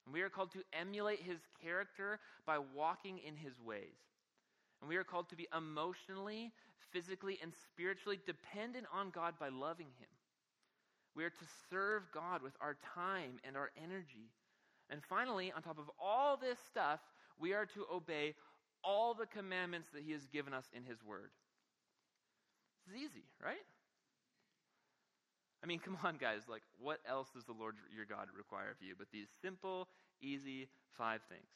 And 0.06 0.14
we 0.14 0.22
are 0.22 0.30
called 0.30 0.52
to 0.54 0.64
emulate 0.72 1.22
his 1.22 1.40
character 1.62 2.20
by 2.46 2.60
walking 2.74 3.20
in 3.20 3.36
his 3.36 3.60
ways. 3.60 4.00
And 4.82 4.88
we 4.88 4.96
are 4.96 5.04
called 5.04 5.30
to 5.30 5.36
be 5.36 5.48
emotionally, 5.56 6.54
physically, 6.92 7.38
and 7.44 7.52
spiritually 7.54 8.20
dependent 8.26 8.86
on 8.94 9.10
God 9.10 9.34
by 9.40 9.50
loving 9.50 9.88
him. 10.00 10.10
We 11.20 11.26
are 11.26 11.30
to 11.30 11.46
serve 11.70 12.04
God 12.14 12.42
with 12.42 12.54
our 12.62 12.78
time 12.96 13.42
and 13.44 13.58
our 13.58 13.72
energy. 13.76 14.32
And 14.90 15.02
finally, 15.04 15.52
on 15.54 15.62
top 15.62 15.78
of 15.78 15.92
all 16.02 16.38
this 16.38 16.58
stuff, 16.70 17.02
we 17.38 17.52
are 17.52 17.66
to 17.66 17.86
obey 17.94 18.36
all 18.86 19.14
the 19.14 19.26
commandments 19.26 19.90
that 19.94 20.04
he 20.04 20.14
has 20.14 20.28
given 20.28 20.54
us 20.54 20.64
in 20.74 20.86
his 20.86 21.04
word. 21.04 21.32
Is 22.88 22.96
easy, 22.96 23.26
right? 23.44 23.68
I 25.62 25.68
mean, 25.68 25.80
come 25.84 25.98
on, 26.06 26.16
guys. 26.16 26.44
Like, 26.48 26.64
what 26.80 27.00
else 27.06 27.28
does 27.36 27.44
the 27.44 27.52
Lord 27.52 27.76
your 27.94 28.06
God 28.06 28.28
require 28.34 28.72
of 28.72 28.78
you 28.80 28.96
but 28.98 29.08
these 29.12 29.28
simple, 29.42 29.90
easy 30.22 30.70
five 30.98 31.20
things? 31.28 31.52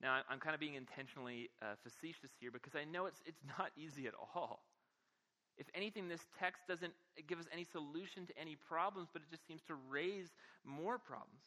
Now, 0.00 0.20
I'm 0.30 0.40
kind 0.40 0.54
of 0.54 0.60
being 0.60 0.74
intentionally 0.74 1.50
uh, 1.60 1.74
facetious 1.82 2.30
here 2.40 2.50
because 2.50 2.74
I 2.74 2.84
know 2.84 3.04
it's, 3.04 3.20
it's 3.26 3.42
not 3.58 3.72
easy 3.76 4.06
at 4.06 4.14
all. 4.34 4.62
If 5.58 5.66
anything, 5.74 6.08
this 6.08 6.26
text 6.38 6.62
doesn't 6.68 6.92
give 7.26 7.38
us 7.38 7.46
any 7.52 7.64
solution 7.64 8.26
to 8.26 8.38
any 8.38 8.56
problems, 8.56 9.08
but 9.12 9.22
it 9.22 9.30
just 9.30 9.46
seems 9.46 9.62
to 9.64 9.74
raise 9.88 10.28
more 10.64 10.98
problems. 10.98 11.42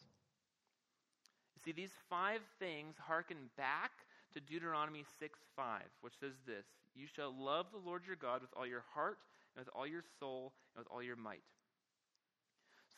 See, 1.63 1.72
these 1.72 1.92
five 2.10 2.42
things 2.58 2.96
harken 2.98 3.38
back 3.58 3.92
to 4.34 4.39
Deuteronomy 4.39 5.04
6 5.20 5.39
5, 5.56 5.82
which 6.01 6.13
says 6.20 6.34
this 6.46 6.66
You 6.96 7.06
shall 7.08 7.34
love 7.38 7.68
the 7.72 7.78
Lord 7.78 8.04
your 8.08 8.16
God 8.16 8.42
with 8.42 8.51
all 8.56 8.66
your 8.66 8.84
heart, 8.94 9.20
and 9.56 9.66
with 9.66 9.75
all 9.75 9.86
your 9.86 10.04
soul, 10.20 10.54
and 10.75 10.84
with 10.84 10.92
all 10.92 11.04
your 11.04 11.16
might. 11.16 11.44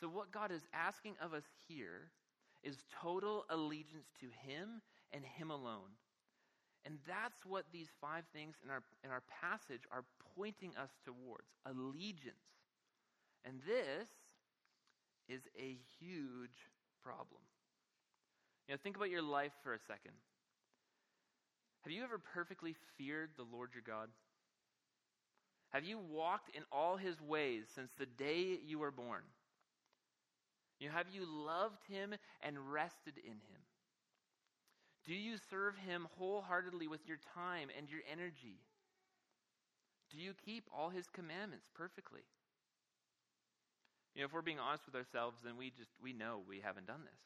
So, 0.00 0.08
what 0.08 0.32
God 0.32 0.50
is 0.50 0.62
asking 0.72 1.14
of 1.20 1.34
us 1.34 1.44
here 1.68 2.10
is 2.62 2.84
total 3.02 3.44
allegiance 3.50 4.06
to 4.20 4.26
Him 4.48 4.80
and 5.12 5.24
Him 5.24 5.50
alone. 5.50 5.90
And 6.84 6.98
that's 7.06 7.46
what 7.46 7.64
these 7.72 7.88
five 8.00 8.24
things 8.32 8.56
in 8.64 8.70
our, 8.70 8.82
in 9.04 9.10
our 9.10 9.22
passage 9.40 9.82
are 9.92 10.04
pointing 10.36 10.72
us 10.76 10.90
towards 11.04 11.46
allegiance. 11.64 12.42
And 13.44 13.60
this 13.66 14.08
is 15.28 15.42
a 15.58 15.78
huge 16.00 16.68
problem. 17.02 17.40
You 18.66 18.74
know, 18.74 18.78
think 18.82 18.96
about 18.96 19.10
your 19.10 19.22
life 19.22 19.52
for 19.62 19.74
a 19.74 19.78
second. 19.78 20.12
Have 21.84 21.92
you 21.92 22.02
ever 22.04 22.18
perfectly 22.18 22.74
feared 22.96 23.30
the 23.36 23.46
Lord 23.50 23.70
your 23.74 23.82
God? 23.86 24.08
Have 25.70 25.84
you 25.84 25.98
walked 25.98 26.54
in 26.54 26.62
all 26.70 26.96
his 26.96 27.20
ways 27.20 27.64
since 27.74 27.90
the 27.98 28.06
day 28.06 28.58
you 28.64 28.78
were 28.78 28.90
born? 28.90 29.22
You 30.78 30.88
know, 30.88 30.94
have 30.94 31.06
you 31.12 31.24
loved 31.26 31.82
him 31.88 32.14
and 32.42 32.72
rested 32.72 33.14
in 33.24 33.32
him? 33.32 33.62
Do 35.04 35.14
you 35.14 35.36
serve 35.50 35.76
him 35.76 36.08
wholeheartedly 36.18 36.88
with 36.88 37.06
your 37.06 37.18
time 37.34 37.68
and 37.76 37.90
your 37.90 38.00
energy? 38.10 38.60
Do 40.10 40.18
you 40.18 40.34
keep 40.34 40.68
all 40.72 40.90
his 40.90 41.08
commandments 41.08 41.66
perfectly? 41.74 42.22
You 44.14 44.20
know, 44.22 44.26
if 44.26 44.32
we're 44.32 44.42
being 44.42 44.58
honest 44.58 44.86
with 44.86 44.94
ourselves, 44.94 45.40
then 45.44 45.56
we 45.56 45.70
just 45.70 45.90
we 46.02 46.12
know 46.12 46.40
we 46.48 46.60
haven't 46.60 46.86
done 46.86 47.02
this. 47.04 47.20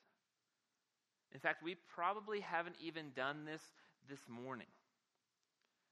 In 1.33 1.41
fact, 1.41 1.63
we 1.63 1.77
probably 1.95 2.41
haven't 2.41 2.77
even 2.81 3.13
done 3.15 3.45
this 3.45 3.63
this 4.09 4.21
morning. 4.29 4.69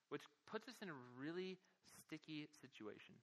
which 0.08 0.22
puts 0.50 0.68
us 0.68 0.74
in 0.82 0.88
a 0.88 0.94
really 1.18 1.56
sticky 2.06 2.46
situation. 2.60 3.14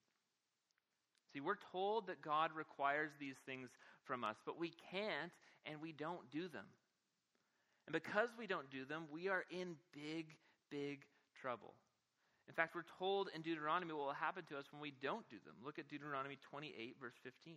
See, 1.33 1.39
we're 1.39 1.61
told 1.71 2.07
that 2.07 2.21
God 2.21 2.51
requires 2.53 3.11
these 3.19 3.37
things 3.45 3.69
from 4.03 4.23
us, 4.23 4.35
but 4.45 4.59
we 4.59 4.73
can't 4.91 5.31
and 5.65 5.81
we 5.81 5.93
don't 5.93 6.29
do 6.31 6.47
them. 6.49 6.65
And 7.87 7.93
because 7.93 8.29
we 8.37 8.47
don't 8.47 8.69
do 8.69 8.85
them, 8.85 9.03
we 9.11 9.27
are 9.27 9.43
in 9.49 9.75
big, 9.93 10.27
big 10.69 11.03
trouble. 11.39 11.73
In 12.47 12.53
fact, 12.53 12.75
we're 12.75 12.83
told 12.99 13.29
in 13.33 13.41
Deuteronomy 13.41 13.93
what 13.93 14.05
will 14.05 14.13
happen 14.13 14.43
to 14.49 14.57
us 14.57 14.65
when 14.71 14.81
we 14.81 14.93
don't 15.01 15.27
do 15.29 15.37
them. 15.45 15.55
Look 15.63 15.79
at 15.79 15.87
Deuteronomy 15.87 16.37
28, 16.49 16.95
verse 16.99 17.15
15. 17.23 17.55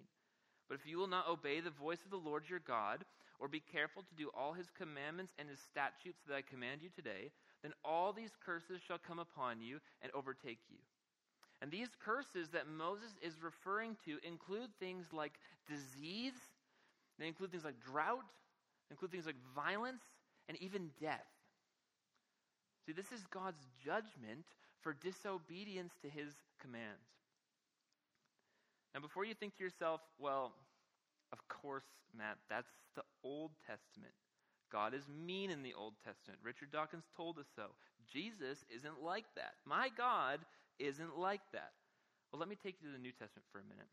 But 0.69 0.77
if 0.77 0.87
you 0.87 0.99
will 0.99 1.09
not 1.09 1.29
obey 1.29 1.61
the 1.61 1.71
voice 1.71 1.99
of 2.05 2.11
the 2.11 2.17
Lord 2.17 2.45
your 2.49 2.61
God, 2.61 3.05
or 3.41 3.49
be 3.49 3.61
careful 3.61 4.03
to 4.03 4.15
do 4.15 4.31
all 4.35 4.53
his 4.53 4.71
commandments 4.71 5.33
and 5.39 5.49
his 5.49 5.59
statutes 5.59 6.23
that 6.27 6.35
I 6.35 6.43
command 6.43 6.81
you 6.83 6.89
today, 6.95 7.31
then 7.63 7.73
all 7.85 8.13
these 8.13 8.31
curses 8.45 8.81
shall 8.87 8.99
come 8.99 9.19
upon 9.19 9.61
you 9.61 9.81
and 10.03 10.13
overtake 10.15 10.61
you. 10.71 10.79
And 11.61 11.71
these 11.71 11.89
curses 12.05 12.51
that 12.51 12.69
Moses 12.69 13.11
is 13.23 13.43
referring 13.43 13.97
to 14.05 14.19
include 14.27 14.71
things 14.79 15.07
like 15.13 15.33
disease, 15.69 16.39
they 17.19 17.27
include 17.27 17.51
things 17.51 17.65
like 17.65 17.81
drought, 17.81 18.25
they 18.89 18.95
include 18.95 19.13
things 19.13 19.27
like 19.27 19.37
violence, 19.55 20.03
and 20.49 20.57
even 20.61 20.91
death. 21.01 21.27
See, 22.87 22.93
this 22.93 23.13
is 23.13 23.25
God's 23.33 23.61
judgment 23.85 24.45
for 24.83 24.93
disobedience 24.93 25.95
to 26.03 26.09
his 26.09 26.35
commands. 26.61 27.09
Now, 28.95 29.01
before 29.01 29.25
you 29.25 29.35
think 29.35 29.57
to 29.57 29.65
yourself, 29.65 30.01
well, 30.19 30.53
of 31.33 31.39
course, 31.49 31.87
Matt, 32.17 32.39
that's 32.49 32.71
the 32.95 33.03
Old 33.25 33.51
Testament. 33.67 34.15
God 34.71 34.95
is 34.95 35.09
mean 35.09 35.51
in 35.51 35.63
the 35.63 35.75
Old 35.75 35.95
Testament. 36.05 36.41
Richard 36.43 36.71
Dawkins 36.71 37.05
told 37.17 37.39
us 37.39 37.47
so. 37.57 37.75
Jesus 38.13 38.65
isn't 38.75 39.03
like 39.03 39.27
that. 39.37 39.55
My 39.65 39.89
God 39.97 40.41
isn't 40.79 41.19
like 41.19 41.43
that. 41.53 41.73
Well, 42.31 42.41
let 42.41 42.49
me 42.49 42.57
take 42.57 42.77
you 42.81 42.89
to 42.89 42.93
the 42.93 43.03
New 43.03 43.13
Testament 43.13 43.47
for 43.51 43.59
a 43.59 43.71
minute. 43.71 43.89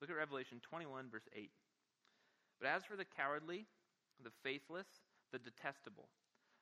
Look 0.00 0.10
at 0.10 0.16
Revelation 0.16 0.60
21, 0.62 1.08
verse 1.10 1.28
8. 1.34 1.50
But 2.60 2.68
as 2.68 2.84
for 2.84 2.96
the 2.96 3.04
cowardly, 3.04 3.66
the 4.22 4.32
faithless, 4.42 4.86
the 5.32 5.38
detestable, 5.38 6.08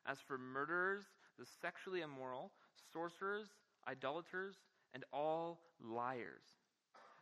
as 0.06 0.18
for 0.26 0.38
murderers, 0.38 1.04
the 1.38 1.46
sexually 1.60 2.00
immoral, 2.00 2.52
sorcerers, 2.92 3.48
idolaters, 3.88 4.54
and 4.94 5.04
all 5.12 5.60
liars, 5.80 6.42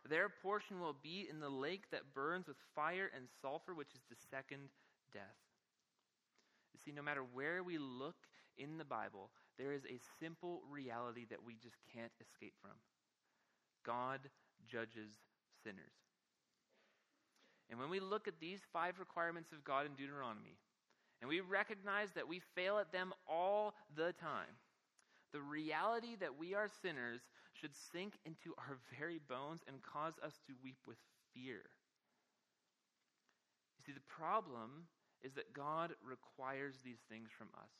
their 0.07 0.29
portion 0.29 0.79
will 0.79 0.95
be 1.01 1.27
in 1.29 1.39
the 1.39 1.49
lake 1.49 1.91
that 1.91 2.13
burns 2.13 2.47
with 2.47 2.57
fire 2.75 3.11
and 3.15 3.25
sulfur, 3.41 3.73
which 3.73 3.93
is 3.93 4.01
the 4.09 4.15
second 4.31 4.69
death. 5.13 5.37
You 6.73 6.79
see, 6.83 6.91
no 6.91 7.01
matter 7.01 7.23
where 7.33 7.63
we 7.63 7.77
look 7.77 8.15
in 8.57 8.77
the 8.77 8.85
Bible, 8.85 9.29
there 9.57 9.73
is 9.73 9.83
a 9.85 9.99
simple 10.19 10.61
reality 10.69 11.25
that 11.29 11.43
we 11.45 11.55
just 11.61 11.75
can't 11.93 12.11
escape 12.21 12.53
from 12.61 12.77
God 13.85 14.19
judges 14.67 15.11
sinners. 15.63 15.97
And 17.69 17.79
when 17.79 17.89
we 17.89 17.99
look 17.99 18.27
at 18.27 18.39
these 18.39 18.59
five 18.73 18.99
requirements 18.99 19.51
of 19.51 19.63
God 19.63 19.85
in 19.85 19.93
Deuteronomy, 19.93 20.57
and 21.21 21.29
we 21.29 21.41
recognize 21.41 22.11
that 22.15 22.27
we 22.27 22.41
fail 22.55 22.77
at 22.79 22.91
them 22.91 23.13
all 23.27 23.73
the 23.95 24.13
time, 24.13 24.55
the 25.33 25.41
reality 25.41 26.15
that 26.19 26.39
we 26.39 26.55
are 26.55 26.69
sinners 26.81 27.21
should 27.53 27.75
sink 27.91 28.13
into 28.25 28.53
our 28.57 28.77
very 28.97 29.19
bones 29.27 29.61
and 29.67 29.81
cause 29.81 30.13
us 30.23 30.39
to 30.47 30.53
weep 30.63 30.77
with 30.87 30.97
fear. 31.33 31.61
You 33.77 33.83
see, 33.85 33.91
the 33.91 34.07
problem 34.07 34.87
is 35.21 35.33
that 35.33 35.53
God 35.53 35.91
requires 36.03 36.75
these 36.83 36.99
things 37.09 37.29
from 37.37 37.47
us, 37.61 37.71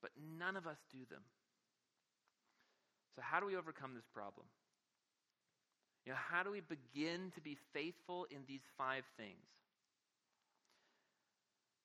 but 0.00 0.10
none 0.38 0.56
of 0.56 0.66
us 0.66 0.78
do 0.90 0.98
them. 1.10 1.22
So, 3.16 3.22
how 3.22 3.40
do 3.40 3.46
we 3.46 3.56
overcome 3.56 3.94
this 3.94 4.08
problem? 4.12 4.46
You 6.06 6.12
know, 6.12 6.18
how 6.30 6.42
do 6.42 6.50
we 6.50 6.60
begin 6.60 7.32
to 7.34 7.40
be 7.40 7.56
faithful 7.72 8.26
in 8.30 8.38
these 8.46 8.62
five 8.76 9.04
things? 9.16 9.63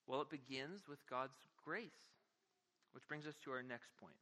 Well, 0.10 0.26
it 0.26 0.34
begins 0.34 0.90
with 0.90 1.06
God's 1.08 1.38
grace, 1.64 2.18
which 2.94 3.08
brings 3.08 3.28
us 3.28 3.36
to 3.46 3.52
our 3.52 3.62
next 3.62 3.92
point. 4.02 4.18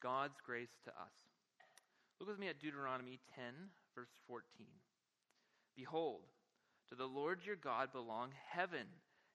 God's 0.00 0.38
grace 0.46 0.78
to 0.84 0.90
us. 0.90 1.26
Look 2.20 2.28
with 2.28 2.38
me 2.38 2.46
at 2.46 2.60
Deuteronomy 2.60 3.18
10, 3.34 3.44
verse 3.96 4.14
14. 4.28 4.44
Behold, 5.74 6.22
to 6.88 6.94
the 6.94 7.04
Lord 7.04 7.40
your 7.44 7.56
God 7.56 7.90
belong 7.92 8.30
heaven 8.48 8.86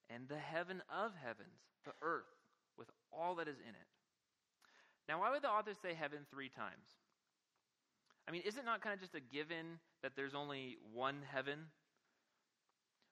and 0.09 0.29
the 0.29 0.37
heaven 0.37 0.81
of 0.87 1.11
heavens, 1.21 1.59
the 1.83 1.91
earth, 2.01 2.31
with 2.77 2.87
all 3.11 3.35
that 3.35 3.49
is 3.49 3.59
in 3.59 3.75
it. 3.75 3.91
Now, 5.09 5.19
why 5.19 5.31
would 5.31 5.41
the 5.41 5.49
author 5.49 5.73
say 5.81 5.93
heaven 5.93 6.19
three 6.31 6.47
times? 6.47 6.95
I 8.25 8.31
mean, 8.31 8.43
is 8.45 8.55
it 8.55 8.63
not 8.63 8.81
kind 8.81 8.93
of 8.93 9.01
just 9.01 9.15
a 9.15 9.19
given 9.19 9.79
that 10.01 10.13
there's 10.15 10.33
only 10.33 10.77
one 10.93 11.17
heaven? 11.29 11.59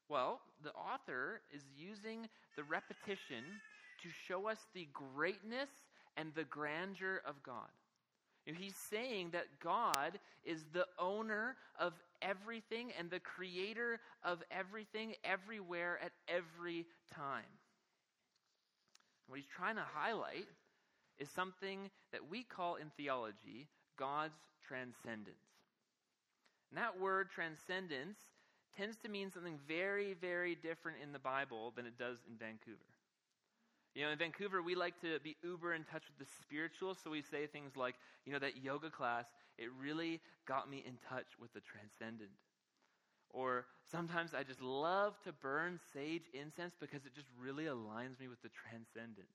Well, 0.08 0.40
the 0.64 0.72
author 0.72 1.42
is 1.54 1.64
using 1.76 2.28
the 2.56 2.64
repetition 2.64 3.44
to 4.04 4.10
show 4.28 4.48
us 4.48 4.60
the 4.74 4.88
greatness 4.94 5.70
and 6.18 6.32
the 6.36 6.44
grandeur 6.44 7.22
of 7.26 7.42
God. 7.44 7.70
he's 8.46 8.76
saying 8.76 9.32
that 9.32 9.60
God 9.60 10.20
is 10.44 10.66
the 10.72 10.86
owner 11.00 11.56
of 11.80 11.94
everything 12.22 12.92
and 12.98 13.10
the 13.10 13.20
creator 13.20 14.00
of 14.24 14.44
everything, 14.52 15.16
everywhere, 15.24 16.00
at 16.04 16.12
every 16.28 16.86
time. 17.14 17.44
What 19.28 19.38
he's 19.38 19.48
trying 19.48 19.76
to 19.76 19.86
highlight 19.94 20.48
is 21.18 21.30
something 21.30 21.90
that 22.12 22.30
we 22.30 22.44
call 22.44 22.76
in 22.76 22.92
theology 22.96 23.68
God's 23.98 24.38
transcendence. 24.68 25.38
And 26.70 26.78
that 26.78 27.00
word 27.00 27.30
transcendence 27.32 28.20
tends 28.78 28.98
to 28.98 29.10
mean 29.10 29.32
something 29.32 29.60
very, 29.68 30.14
very 30.14 30.56
different 30.56 30.98
in 31.02 31.12
the 31.12 31.20
Bible 31.20 31.74
than 31.76 31.86
it 31.86 31.98
does 31.98 32.18
in 32.30 32.38
Vancouver. 32.38 32.96
You 33.96 34.04
know, 34.04 34.12
in 34.12 34.18
Vancouver, 34.18 34.62
we 34.62 34.76
like 34.76 35.00
to 35.02 35.20
be 35.24 35.38
uber 35.42 35.74
in 35.74 35.86
touch 35.86 36.04
with 36.10 36.28
the 36.28 36.34
spiritual, 36.42 36.96
so 36.96 37.10
we 37.10 37.22
say 37.22 37.48
things 37.48 37.78
like, 37.78 37.96
you 38.26 38.34
know, 38.34 38.40
that 38.40 38.62
yoga 38.62 38.90
class, 38.90 39.26
it 39.58 39.70
really 39.80 40.20
got 40.46 40.70
me 40.70 40.84
in 40.86 40.98
touch 41.10 41.40
with 41.40 41.54
the 41.54 41.62
transcendent. 41.62 42.32
Or 43.30 43.68
sometimes 43.90 44.34
I 44.34 44.44
just 44.44 44.62
love 44.62 45.16
to 45.24 45.32
burn 45.32 45.80
sage 45.94 46.24
incense 46.34 46.76
because 46.80 47.06
it 47.06 47.16
just 47.16 47.28
really 47.40 47.66
aligns 47.66 48.20
me 48.20 48.28
with 48.28 48.42
the 48.42 48.50
transcendent. 48.50 49.28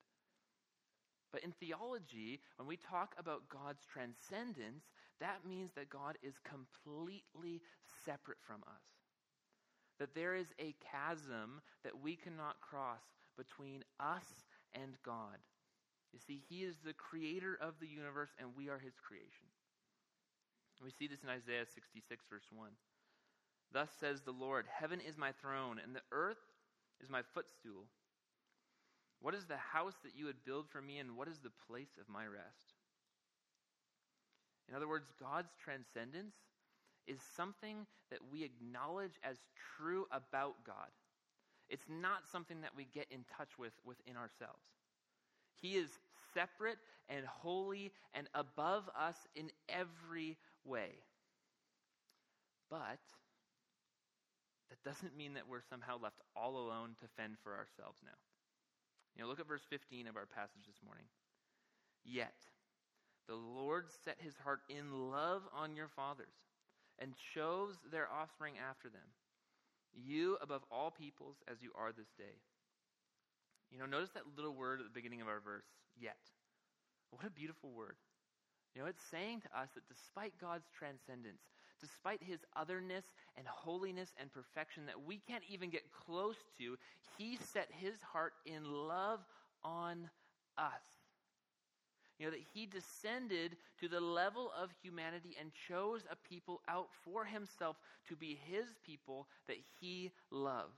But 1.32 1.44
in 1.44 1.52
theology, 1.52 2.40
when 2.56 2.68
we 2.68 2.76
talk 2.76 3.14
about 3.18 3.48
God's 3.48 3.86
transcendence, 3.86 4.84
that 5.20 5.46
means 5.48 5.70
that 5.76 5.88
God 5.88 6.18
is 6.22 6.34
completely 6.44 7.62
separate 8.04 8.38
from 8.46 8.62
us. 8.66 8.99
That 10.00 10.14
there 10.14 10.34
is 10.34 10.48
a 10.58 10.74
chasm 10.90 11.60
that 11.84 12.02
we 12.02 12.16
cannot 12.16 12.60
cross 12.60 13.02
between 13.36 13.84
us 14.00 14.26
and 14.74 14.96
God. 15.04 15.38
You 16.12 16.18
see, 16.18 16.42
He 16.48 16.64
is 16.64 16.76
the 16.84 16.94
creator 16.94 17.56
of 17.60 17.74
the 17.80 17.86
universe, 17.86 18.30
and 18.40 18.56
we 18.56 18.68
are 18.68 18.78
His 18.78 18.94
creation. 18.98 19.46
We 20.82 20.90
see 20.90 21.06
this 21.06 21.22
in 21.22 21.28
Isaiah 21.28 21.66
66, 21.68 22.24
verse 22.30 22.48
1. 22.50 22.70
Thus 23.72 23.90
says 24.00 24.22
the 24.22 24.32
Lord 24.32 24.66
Heaven 24.72 25.00
is 25.00 25.18
my 25.18 25.32
throne, 25.32 25.78
and 25.82 25.94
the 25.94 26.08
earth 26.10 26.40
is 27.02 27.10
my 27.10 27.20
footstool. 27.34 27.84
What 29.20 29.34
is 29.34 29.44
the 29.44 29.58
house 29.58 29.94
that 30.02 30.16
you 30.16 30.24
would 30.24 30.44
build 30.44 30.68
for 30.68 30.80
me, 30.80 30.98
and 30.98 31.16
what 31.16 31.28
is 31.28 31.38
the 31.38 31.52
place 31.68 32.00
of 32.00 32.08
my 32.08 32.24
rest? 32.24 32.80
In 34.68 34.74
other 34.74 34.88
words, 34.88 35.12
God's 35.20 35.52
transcendence 35.62 36.34
is 37.06 37.18
something 37.36 37.86
that 38.10 38.20
we 38.30 38.44
acknowledge 38.44 39.18
as 39.22 39.36
true 39.76 40.06
about 40.12 40.56
God. 40.66 40.88
It's 41.68 41.86
not 41.88 42.26
something 42.30 42.60
that 42.62 42.76
we 42.76 42.86
get 42.92 43.06
in 43.10 43.24
touch 43.36 43.58
with 43.58 43.72
within 43.84 44.16
ourselves. 44.16 44.62
He 45.60 45.76
is 45.76 45.90
separate 46.34 46.78
and 47.08 47.24
holy 47.26 47.92
and 48.14 48.28
above 48.34 48.88
us 48.98 49.16
in 49.34 49.50
every 49.68 50.36
way. 50.64 50.90
But 52.70 53.00
that 54.70 54.82
doesn't 54.84 55.16
mean 55.16 55.34
that 55.34 55.48
we're 55.48 55.62
somehow 55.68 55.98
left 56.00 56.20
all 56.36 56.56
alone 56.56 56.90
to 57.00 57.06
fend 57.16 57.36
for 57.42 57.52
ourselves 57.52 57.98
now. 58.04 58.18
You 59.14 59.22
know, 59.22 59.28
look 59.28 59.40
at 59.40 59.48
verse 59.48 59.66
15 59.68 60.06
of 60.06 60.16
our 60.16 60.26
passage 60.26 60.66
this 60.66 60.82
morning. 60.84 61.06
Yet, 62.04 62.34
the 63.28 63.34
Lord 63.34 63.86
set 64.04 64.16
his 64.20 64.34
heart 64.42 64.60
in 64.68 65.10
love 65.10 65.42
on 65.54 65.76
your 65.76 65.88
fathers 65.88 66.34
and 67.00 67.14
chose 67.34 67.76
their 67.90 68.08
offspring 68.10 68.54
after 68.58 68.88
them 68.88 69.08
you 69.94 70.38
above 70.40 70.62
all 70.70 70.90
peoples 70.90 71.36
as 71.50 71.62
you 71.62 71.70
are 71.74 71.92
this 71.92 72.10
day. 72.16 72.38
You 73.70 73.78
know, 73.78 73.86
notice 73.86 74.10
that 74.14 74.24
little 74.36 74.54
word 74.54 74.80
at 74.80 74.86
the 74.86 74.94
beginning 74.94 75.20
of 75.20 75.28
our 75.28 75.40
verse, 75.40 75.66
yet. 75.98 76.18
What 77.10 77.26
a 77.26 77.30
beautiful 77.30 77.70
word. 77.70 77.96
You 78.74 78.82
know, 78.82 78.88
it's 78.88 79.02
saying 79.10 79.42
to 79.42 79.58
us 79.58 79.68
that 79.74 79.88
despite 79.88 80.32
God's 80.40 80.66
transcendence, 80.76 81.42
despite 81.80 82.22
his 82.22 82.40
otherness 82.56 83.04
and 83.36 83.46
holiness 83.46 84.10
and 84.20 84.30
perfection 84.32 84.86
that 84.86 85.06
we 85.06 85.18
can't 85.18 85.42
even 85.48 85.70
get 85.70 85.90
close 85.90 86.36
to, 86.58 86.76
he 87.18 87.36
set 87.52 87.68
his 87.80 88.00
heart 88.12 88.34
in 88.46 88.64
love 88.64 89.20
on 89.64 90.08
us. 90.56 90.99
You 92.20 92.26
know, 92.26 92.32
that 92.32 92.44
he 92.52 92.66
descended 92.66 93.56
to 93.80 93.88
the 93.88 93.98
level 93.98 94.52
of 94.60 94.68
humanity 94.82 95.38
and 95.40 95.50
chose 95.68 96.02
a 96.12 96.16
people 96.28 96.60
out 96.68 96.88
for 97.02 97.24
himself 97.24 97.76
to 98.08 98.14
be 98.14 98.38
his 98.44 98.66
people 98.84 99.26
that 99.48 99.56
he 99.80 100.10
loved. 100.30 100.76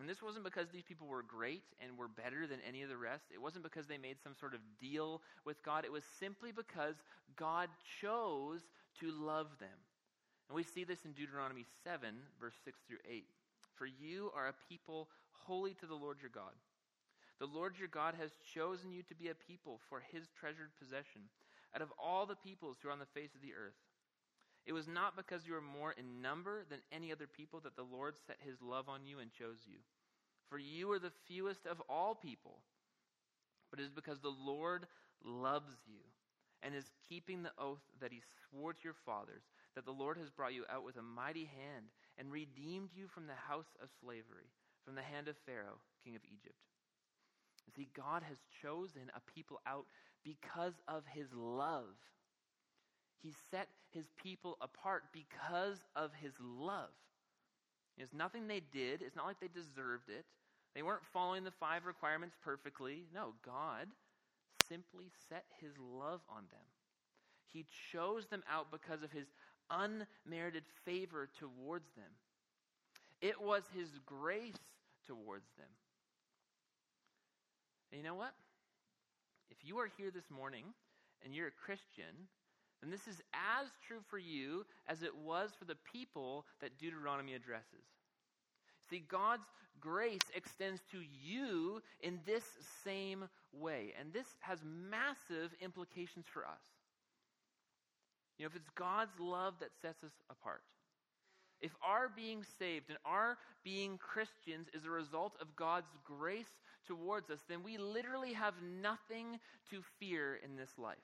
And 0.00 0.08
this 0.08 0.22
wasn't 0.22 0.44
because 0.44 0.68
these 0.70 0.84
people 0.88 1.06
were 1.06 1.22
great 1.22 1.64
and 1.82 1.98
were 1.98 2.08
better 2.08 2.46
than 2.46 2.60
any 2.66 2.80
of 2.80 2.88
the 2.88 2.96
rest. 2.96 3.24
It 3.30 3.40
wasn't 3.40 3.64
because 3.64 3.86
they 3.86 3.98
made 3.98 4.16
some 4.22 4.34
sort 4.40 4.54
of 4.54 4.60
deal 4.80 5.20
with 5.44 5.62
God. 5.62 5.84
It 5.84 5.92
was 5.92 6.04
simply 6.18 6.50
because 6.50 6.94
God 7.36 7.68
chose 8.00 8.60
to 9.00 9.10
love 9.10 9.48
them. 9.60 9.76
And 10.48 10.56
we 10.56 10.62
see 10.62 10.84
this 10.84 11.04
in 11.04 11.12
Deuteronomy 11.12 11.66
7, 11.84 12.14
verse 12.40 12.54
6 12.64 12.78
through 12.88 13.04
8. 13.06 13.24
For 13.74 13.86
you 13.86 14.30
are 14.34 14.48
a 14.48 14.54
people 14.68 15.08
holy 15.44 15.74
to 15.74 15.86
the 15.86 15.94
Lord 15.94 16.18
your 16.22 16.30
God. 16.30 16.52
The 17.38 17.46
Lord 17.46 17.78
your 17.78 17.88
God 17.88 18.14
has 18.18 18.30
chosen 18.54 18.92
you 18.92 19.02
to 19.04 19.14
be 19.14 19.28
a 19.28 19.34
people 19.34 19.80
for 19.88 20.02
his 20.12 20.28
treasured 20.40 20.70
possession 20.78 21.28
out 21.74 21.82
of 21.82 21.92
all 21.98 22.24
the 22.24 22.36
peoples 22.36 22.78
who 22.80 22.88
are 22.88 22.92
on 22.92 22.98
the 22.98 23.12
face 23.14 23.34
of 23.34 23.42
the 23.42 23.52
earth. 23.52 23.76
It 24.64 24.72
was 24.72 24.88
not 24.88 25.16
because 25.16 25.46
you 25.46 25.52
were 25.52 25.60
more 25.60 25.92
in 25.92 26.22
number 26.22 26.64
than 26.68 26.80
any 26.90 27.12
other 27.12 27.26
people 27.26 27.60
that 27.60 27.76
the 27.76 27.84
Lord 27.84 28.14
set 28.26 28.36
his 28.40 28.60
love 28.62 28.88
on 28.88 29.06
you 29.06 29.18
and 29.20 29.30
chose 29.30 29.58
you. 29.66 29.78
For 30.48 30.58
you 30.58 30.90
are 30.92 30.98
the 30.98 31.12
fewest 31.28 31.66
of 31.66 31.80
all 31.88 32.14
people. 32.14 32.58
But 33.70 33.80
it 33.80 33.84
is 33.84 33.92
because 33.92 34.20
the 34.20 34.28
Lord 34.28 34.86
loves 35.22 35.74
you 35.86 36.00
and 36.62 36.74
is 36.74 36.90
keeping 37.08 37.42
the 37.42 37.52
oath 37.58 37.82
that 38.00 38.12
he 38.12 38.22
swore 38.48 38.72
to 38.72 38.80
your 38.82 38.96
fathers, 39.04 39.42
that 39.74 39.84
the 39.84 39.92
Lord 39.92 40.16
has 40.16 40.30
brought 40.30 40.54
you 40.54 40.64
out 40.72 40.84
with 40.84 40.96
a 40.96 41.02
mighty 41.02 41.44
hand 41.44 41.86
and 42.18 42.32
redeemed 42.32 42.90
you 42.94 43.06
from 43.06 43.26
the 43.26 43.38
house 43.48 43.76
of 43.82 43.88
slavery, 44.00 44.50
from 44.84 44.94
the 44.94 45.02
hand 45.02 45.28
of 45.28 45.36
Pharaoh, 45.44 45.78
king 46.02 46.16
of 46.16 46.22
Egypt. 46.24 46.56
See, 47.74 47.88
God 47.96 48.22
has 48.22 48.38
chosen 48.62 49.10
a 49.14 49.20
people 49.34 49.60
out 49.66 49.86
because 50.24 50.74
of 50.88 51.04
his 51.06 51.26
love. 51.34 51.94
He 53.22 53.32
set 53.50 53.68
his 53.90 54.06
people 54.22 54.56
apart 54.60 55.04
because 55.12 55.78
of 55.94 56.12
his 56.14 56.32
love. 56.40 56.90
It's 57.98 58.12
nothing 58.12 58.46
they 58.46 58.60
did. 58.60 59.02
It's 59.02 59.16
not 59.16 59.26
like 59.26 59.40
they 59.40 59.48
deserved 59.48 60.08
it. 60.08 60.24
They 60.74 60.82
weren't 60.82 61.04
following 61.12 61.44
the 61.44 61.50
five 61.50 61.86
requirements 61.86 62.36
perfectly. 62.42 63.04
No, 63.14 63.34
God 63.44 63.88
simply 64.68 65.06
set 65.28 65.44
his 65.60 65.72
love 65.78 66.20
on 66.28 66.44
them. 66.50 66.66
He 67.52 67.64
chose 67.92 68.26
them 68.26 68.42
out 68.50 68.70
because 68.70 69.02
of 69.02 69.10
his 69.12 69.26
unmerited 69.70 70.64
favor 70.84 71.28
towards 71.38 71.88
them. 71.96 72.12
It 73.20 73.40
was 73.40 73.62
his 73.74 73.88
grace 74.04 74.58
towards 75.06 75.46
them. 75.56 75.66
And 77.90 78.00
you 78.00 78.04
know 78.06 78.14
what? 78.14 78.34
If 79.50 79.58
you 79.62 79.78
are 79.78 79.88
here 79.96 80.10
this 80.10 80.30
morning 80.30 80.64
and 81.24 81.34
you're 81.34 81.48
a 81.48 81.64
Christian, 81.64 82.28
then 82.80 82.90
this 82.90 83.06
is 83.08 83.22
as 83.32 83.68
true 83.86 84.00
for 84.08 84.18
you 84.18 84.66
as 84.86 85.02
it 85.02 85.16
was 85.16 85.50
for 85.58 85.64
the 85.64 85.76
people 85.90 86.44
that 86.60 86.78
Deuteronomy 86.78 87.34
addresses. 87.34 87.84
See, 88.90 89.02
God's 89.08 89.46
grace 89.80 90.20
extends 90.34 90.80
to 90.92 90.98
you 91.00 91.82
in 92.00 92.20
this 92.26 92.44
same 92.84 93.28
way. 93.52 93.94
And 93.98 94.12
this 94.12 94.26
has 94.40 94.60
massive 94.64 95.54
implications 95.60 96.26
for 96.32 96.44
us. 96.44 96.62
You 98.38 98.44
know, 98.44 98.48
if 98.48 98.56
it's 98.56 98.70
God's 98.74 99.18
love 99.18 99.54
that 99.60 99.70
sets 99.80 100.04
us 100.04 100.12
apart, 100.30 100.62
if 101.60 101.72
our 101.86 102.10
being 102.14 102.44
saved 102.58 102.90
and 102.90 102.98
our 103.04 103.38
being 103.64 103.98
Christians 103.98 104.68
is 104.74 104.84
a 104.84 104.90
result 104.90 105.34
of 105.40 105.56
God's 105.56 105.90
grace 106.04 106.60
towards 106.86 107.30
us, 107.30 107.40
then 107.48 107.62
we 107.62 107.78
literally 107.78 108.32
have 108.32 108.54
nothing 108.62 109.38
to 109.70 109.82
fear 109.98 110.38
in 110.44 110.56
this 110.56 110.70
life. 110.78 110.96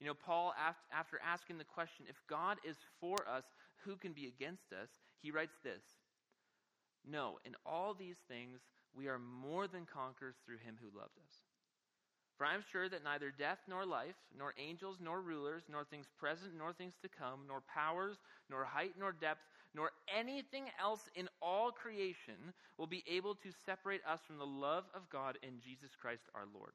You 0.00 0.06
know, 0.06 0.14
Paul, 0.14 0.54
after 0.92 1.18
asking 1.24 1.58
the 1.58 1.64
question, 1.64 2.04
if 2.08 2.20
God 2.28 2.58
is 2.68 2.76
for 3.00 3.16
us, 3.28 3.44
who 3.84 3.96
can 3.96 4.12
be 4.12 4.26
against 4.26 4.72
us? 4.72 4.90
He 5.22 5.30
writes 5.30 5.56
this 5.62 5.82
No, 7.08 7.38
in 7.44 7.54
all 7.64 7.94
these 7.94 8.18
things, 8.28 8.60
we 8.94 9.08
are 9.08 9.18
more 9.18 9.66
than 9.66 9.86
conquerors 9.86 10.36
through 10.44 10.58
him 10.58 10.76
who 10.80 10.98
loved 10.98 11.18
us. 11.18 11.45
For 12.36 12.44
I 12.44 12.54
am 12.54 12.64
sure 12.70 12.88
that 12.88 13.04
neither 13.04 13.30
death 13.30 13.58
nor 13.66 13.86
life, 13.86 14.16
nor 14.36 14.52
angels 14.58 14.98
nor 15.00 15.22
rulers, 15.22 15.62
nor 15.70 15.84
things 15.84 16.06
present 16.18 16.52
nor 16.56 16.72
things 16.72 16.94
to 17.02 17.08
come, 17.08 17.40
nor 17.48 17.62
powers, 17.62 18.16
nor 18.50 18.64
height 18.64 18.92
nor 18.98 19.12
depth, 19.12 19.40
nor 19.74 19.90
anything 20.14 20.64
else 20.80 21.08
in 21.14 21.28
all 21.40 21.70
creation 21.70 22.52
will 22.76 22.86
be 22.86 23.04
able 23.10 23.34
to 23.34 23.48
separate 23.64 24.02
us 24.06 24.20
from 24.26 24.36
the 24.36 24.44
love 24.44 24.84
of 24.94 25.08
God 25.10 25.38
in 25.42 25.60
Jesus 25.60 25.90
Christ 26.00 26.24
our 26.34 26.44
Lord. 26.54 26.72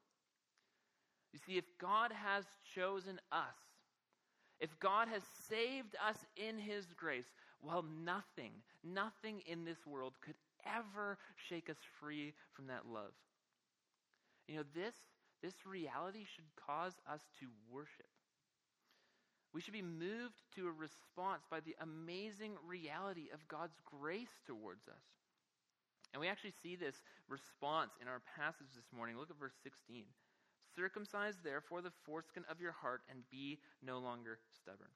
You 1.32 1.38
see, 1.46 1.58
if 1.58 1.64
God 1.80 2.12
has 2.12 2.44
chosen 2.74 3.20
us, 3.30 3.56
if 4.60 4.78
God 4.80 5.08
has 5.08 5.22
saved 5.48 5.96
us 6.06 6.18
in 6.36 6.58
His 6.58 6.86
grace, 6.96 7.32
well, 7.62 7.84
nothing, 8.04 8.52
nothing 8.84 9.42
in 9.46 9.64
this 9.64 9.86
world 9.86 10.14
could 10.24 10.36
ever 10.66 11.18
shake 11.48 11.70
us 11.70 11.76
free 12.00 12.34
from 12.52 12.66
that 12.66 12.86
love. 12.86 13.12
You 14.48 14.56
know, 14.56 14.64
this, 14.74 14.94
this 15.42 15.66
reality 15.66 16.24
should 16.24 16.48
cause 16.56 16.94
us 17.10 17.20
to 17.40 17.46
worship. 17.70 18.06
We 19.52 19.60
should 19.60 19.74
be 19.74 19.82
moved 19.82 20.40
to 20.56 20.66
a 20.66 20.72
response 20.72 21.42
by 21.50 21.60
the 21.60 21.76
amazing 21.82 22.52
reality 22.66 23.28
of 23.34 23.46
God's 23.48 23.76
grace 23.84 24.32
towards 24.46 24.88
us. 24.88 25.04
And 26.12 26.20
we 26.20 26.28
actually 26.28 26.54
see 26.62 26.76
this 26.76 27.02
response 27.28 27.92
in 28.00 28.08
our 28.08 28.22
passage 28.36 28.72
this 28.74 28.92
morning. 28.94 29.16
Look 29.18 29.30
at 29.30 29.38
verse 29.38 29.56
16. 29.62 30.04
Circumcise 30.76 31.34
therefore 31.44 31.82
the 31.82 31.92
foreskin 32.04 32.44
of 32.50 32.60
your 32.60 32.72
heart 32.72 33.02
and 33.10 33.28
be 33.30 33.58
no 33.84 33.98
longer 33.98 34.38
stubborn. 34.56 34.92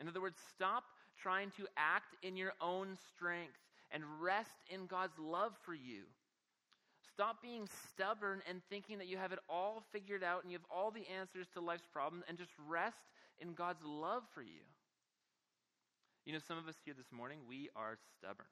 In 0.00 0.08
other 0.08 0.20
words, 0.20 0.38
stop 0.54 0.84
trying 1.20 1.50
to 1.56 1.66
act 1.76 2.16
in 2.22 2.36
your 2.36 2.52
own 2.60 2.96
strength 3.14 3.58
and 3.90 4.02
rest 4.20 4.56
in 4.70 4.86
God's 4.86 5.18
love 5.18 5.52
for 5.64 5.74
you. 5.74 6.04
Stop 7.14 7.42
being 7.42 7.68
stubborn 7.90 8.40
and 8.48 8.62
thinking 8.70 8.98
that 8.98 9.06
you 9.06 9.16
have 9.18 9.32
it 9.32 9.38
all 9.48 9.82
figured 9.92 10.24
out 10.24 10.42
and 10.42 10.50
you 10.50 10.58
have 10.58 10.66
all 10.70 10.90
the 10.90 11.06
answers 11.08 11.46
to 11.54 11.60
life's 11.60 11.86
problems 11.92 12.24
and 12.28 12.38
just 12.38 12.52
rest 12.68 13.10
in 13.38 13.52
God's 13.52 13.82
love 13.84 14.22
for 14.34 14.42
you. 14.42 14.64
You 16.24 16.32
know, 16.32 16.38
some 16.38 16.56
of 16.56 16.68
us 16.68 16.76
here 16.84 16.94
this 16.96 17.10
morning, 17.12 17.38
we 17.48 17.68
are 17.74 17.98
stubborn. 18.18 18.46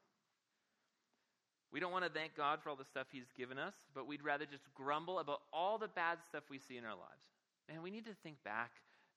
We 1.73 1.79
don't 1.79 1.93
want 1.93 2.05
to 2.05 2.11
thank 2.11 2.37
God 2.37 2.61
for 2.63 2.71
all 2.71 2.77
the 2.77 2.85
stuff 2.85 3.07
He's 3.13 3.31
given 3.37 3.59
us, 3.59 3.75
but 3.95 4.07
we'd 4.07 4.25
rather 4.25 4.45
just 4.45 4.65
grumble 4.75 5.21
about 5.21 5.41
all 5.53 5.79
the 5.79 5.89
bad 5.89 6.19
stuff 6.29 6.43
we 6.51 6.59
see 6.59 6.77
in 6.77 6.85
our 6.85 6.97
lives. 6.97 7.25
And 7.69 7.83
we 7.83 7.91
need 7.91 8.07
to 8.07 8.15
think 8.25 8.43
back 8.45 8.73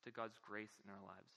to 0.06 0.12
God's 0.12 0.38
grace 0.48 0.78
in 0.86 0.92
our 0.92 1.02
lives. 1.02 1.34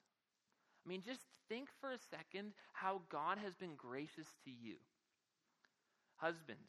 I 0.85 0.89
mean, 0.89 1.03
just 1.05 1.23
think 1.49 1.69
for 1.81 1.91
a 1.91 1.99
second 2.11 2.53
how 2.73 3.01
God 3.09 3.39
has 3.39 3.55
been 3.55 3.75
gracious 3.77 4.27
to 4.45 4.51
you. 4.51 4.77
Husbands, 6.17 6.69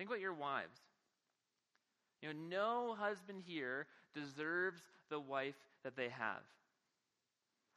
think 0.00 0.08
about 0.08 0.20
your 0.20 0.32
wives. 0.32 0.78
You 2.22 2.32
know, 2.32 2.40
no 2.48 2.94
husband 2.94 3.42
here 3.46 3.86
deserves 4.14 4.80
the 5.10 5.20
wife 5.20 5.60
that 5.84 5.94
they 5.94 6.08
have. 6.08 6.40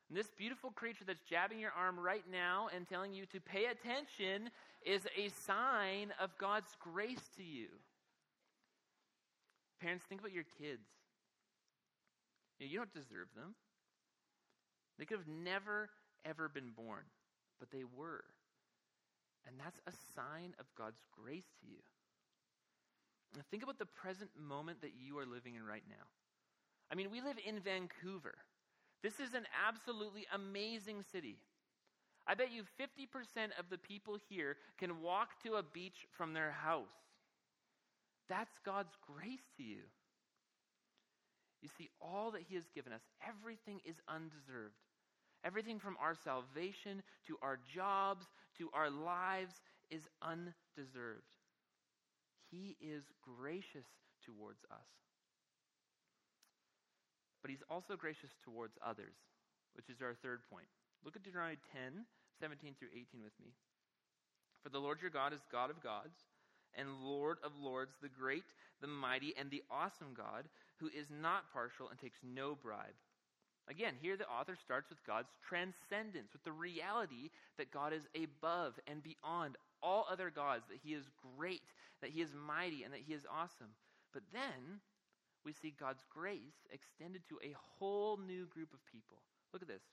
And 0.07 0.17
this 0.17 0.31
beautiful 0.37 0.71
creature 0.71 1.03
that's 1.05 1.23
jabbing 1.29 1.59
your 1.59 1.73
arm 1.77 1.99
right 1.99 2.23
now 2.31 2.69
and 2.73 2.87
telling 2.87 3.13
you 3.13 3.25
to 3.25 3.41
pay 3.41 3.65
attention 3.65 4.51
is 4.85 5.01
a 5.17 5.27
sign 5.45 6.13
of 6.17 6.29
God's 6.37 6.69
grace 6.79 7.27
to 7.35 7.43
you. 7.43 7.67
Parents, 9.81 10.05
think 10.07 10.21
about 10.21 10.31
your 10.31 10.45
kids. 10.57 10.87
You 12.57 12.67
know, 12.67 12.71
you 12.71 12.77
don't 12.77 12.93
deserve 12.93 13.27
them. 13.35 13.53
They 14.97 15.03
could 15.03 15.17
have 15.17 15.27
never, 15.27 15.89
ever 16.23 16.47
been 16.47 16.71
born, 16.73 17.03
but 17.59 17.69
they 17.69 17.83
were. 17.83 18.23
And 19.45 19.57
that's 19.59 19.81
a 19.85 19.91
sign 20.15 20.53
of 20.57 20.67
God's 20.77 21.01
grace 21.11 21.51
to 21.59 21.67
you. 21.67 21.81
Now, 23.35 23.41
think 23.49 23.63
about 23.63 23.79
the 23.79 23.85
present 23.85 24.29
moment 24.39 24.81
that 24.81 24.91
you 24.97 25.17
are 25.17 25.25
living 25.25 25.55
in 25.55 25.65
right 25.65 25.83
now. 25.89 26.05
I 26.91 26.95
mean, 26.95 27.09
we 27.11 27.21
live 27.21 27.37
in 27.45 27.59
Vancouver. 27.59 28.35
This 29.01 29.19
is 29.19 29.33
an 29.33 29.45
absolutely 29.67 30.25
amazing 30.33 31.03
city. 31.11 31.37
I 32.27 32.35
bet 32.35 32.51
you 32.51 32.63
50% 32.79 33.59
of 33.59 33.69
the 33.69 33.77
people 33.77 34.17
here 34.29 34.55
can 34.77 35.01
walk 35.01 35.41
to 35.43 35.55
a 35.55 35.63
beach 35.63 36.07
from 36.15 36.33
their 36.33 36.51
house. 36.51 36.85
That's 38.29 38.59
God's 38.63 38.93
grace 39.05 39.43
to 39.57 39.63
you. 39.63 39.83
You 41.61 41.69
see, 41.77 41.89
all 42.01 42.31
that 42.31 42.43
He 42.47 42.55
has 42.55 42.69
given 42.75 42.93
us, 42.93 43.01
everything 43.27 43.81
is 43.85 43.97
undeserved. 44.07 44.75
Everything 45.43 45.79
from 45.79 45.97
our 46.01 46.15
salvation 46.15 47.03
to 47.27 47.37
our 47.41 47.59
jobs 47.73 48.25
to 48.57 48.69
our 48.73 48.89
lives 48.89 49.61
is 49.89 50.07
undeserved. 50.21 51.32
He 52.53 52.77
is 52.77 53.01
gracious 53.25 53.89
towards 54.21 54.61
us. 54.69 54.85
But 57.41 57.49
He's 57.49 57.65
also 57.69 57.97
gracious 57.97 58.29
towards 58.45 58.77
others, 58.85 59.17
which 59.73 59.89
is 59.89 60.05
our 60.05 60.13
third 60.21 60.45
point. 60.53 60.69
Look 61.03 61.15
at 61.15 61.23
Deuteronomy 61.23 61.57
10, 61.73 62.05
17 62.39 62.75
through 62.77 62.93
18 62.93 63.25
with 63.25 63.33
me. 63.41 63.57
For 64.61 64.69
the 64.69 64.79
Lord 64.79 65.01
your 65.01 65.09
God 65.09 65.33
is 65.33 65.41
God 65.51 65.69
of 65.69 65.81
gods 65.81 66.15
and 66.77 67.03
Lord 67.03 67.37
of 67.43 67.51
lords, 67.59 67.91
the 68.01 68.09
great, 68.09 68.45
the 68.81 68.87
mighty, 68.87 69.33
and 69.37 69.49
the 69.49 69.63
awesome 69.69 70.13
God, 70.15 70.45
who 70.77 70.87
is 70.87 71.07
not 71.09 71.51
partial 71.53 71.89
and 71.89 71.99
takes 71.99 72.17
no 72.23 72.55
bribe. 72.55 72.97
Again, 73.69 73.93
here 74.01 74.17
the 74.17 74.27
author 74.27 74.57
starts 74.61 74.89
with 74.89 75.05
God's 75.07 75.29
transcendence, 75.47 76.33
with 76.33 76.43
the 76.43 76.51
reality 76.51 77.29
that 77.57 77.71
God 77.71 77.93
is 77.93 78.03
above 78.15 78.73
and 78.87 79.01
beyond 79.03 79.55
all 79.81 80.05
other 80.11 80.29
gods, 80.29 80.63
that 80.69 80.79
he 80.83 80.93
is 80.93 81.05
great, 81.37 81.61
that 82.03 82.11
he 82.11 82.19
is 82.19 82.35
mighty, 82.35 82.83
and 82.83 82.93
that 82.93 83.07
he 83.07 83.13
is 83.13 83.25
awesome. 83.31 83.71
But 84.11 84.23
then 84.33 84.83
we 85.45 85.53
see 85.53 85.73
God's 85.79 86.03
grace 86.11 86.67
extended 86.69 87.23
to 87.29 87.39
a 87.41 87.55
whole 87.79 88.17
new 88.17 88.45
group 88.45 88.73
of 88.73 88.85
people. 88.85 89.23
Look 89.53 89.61
at 89.61 89.69
this. 89.69 89.83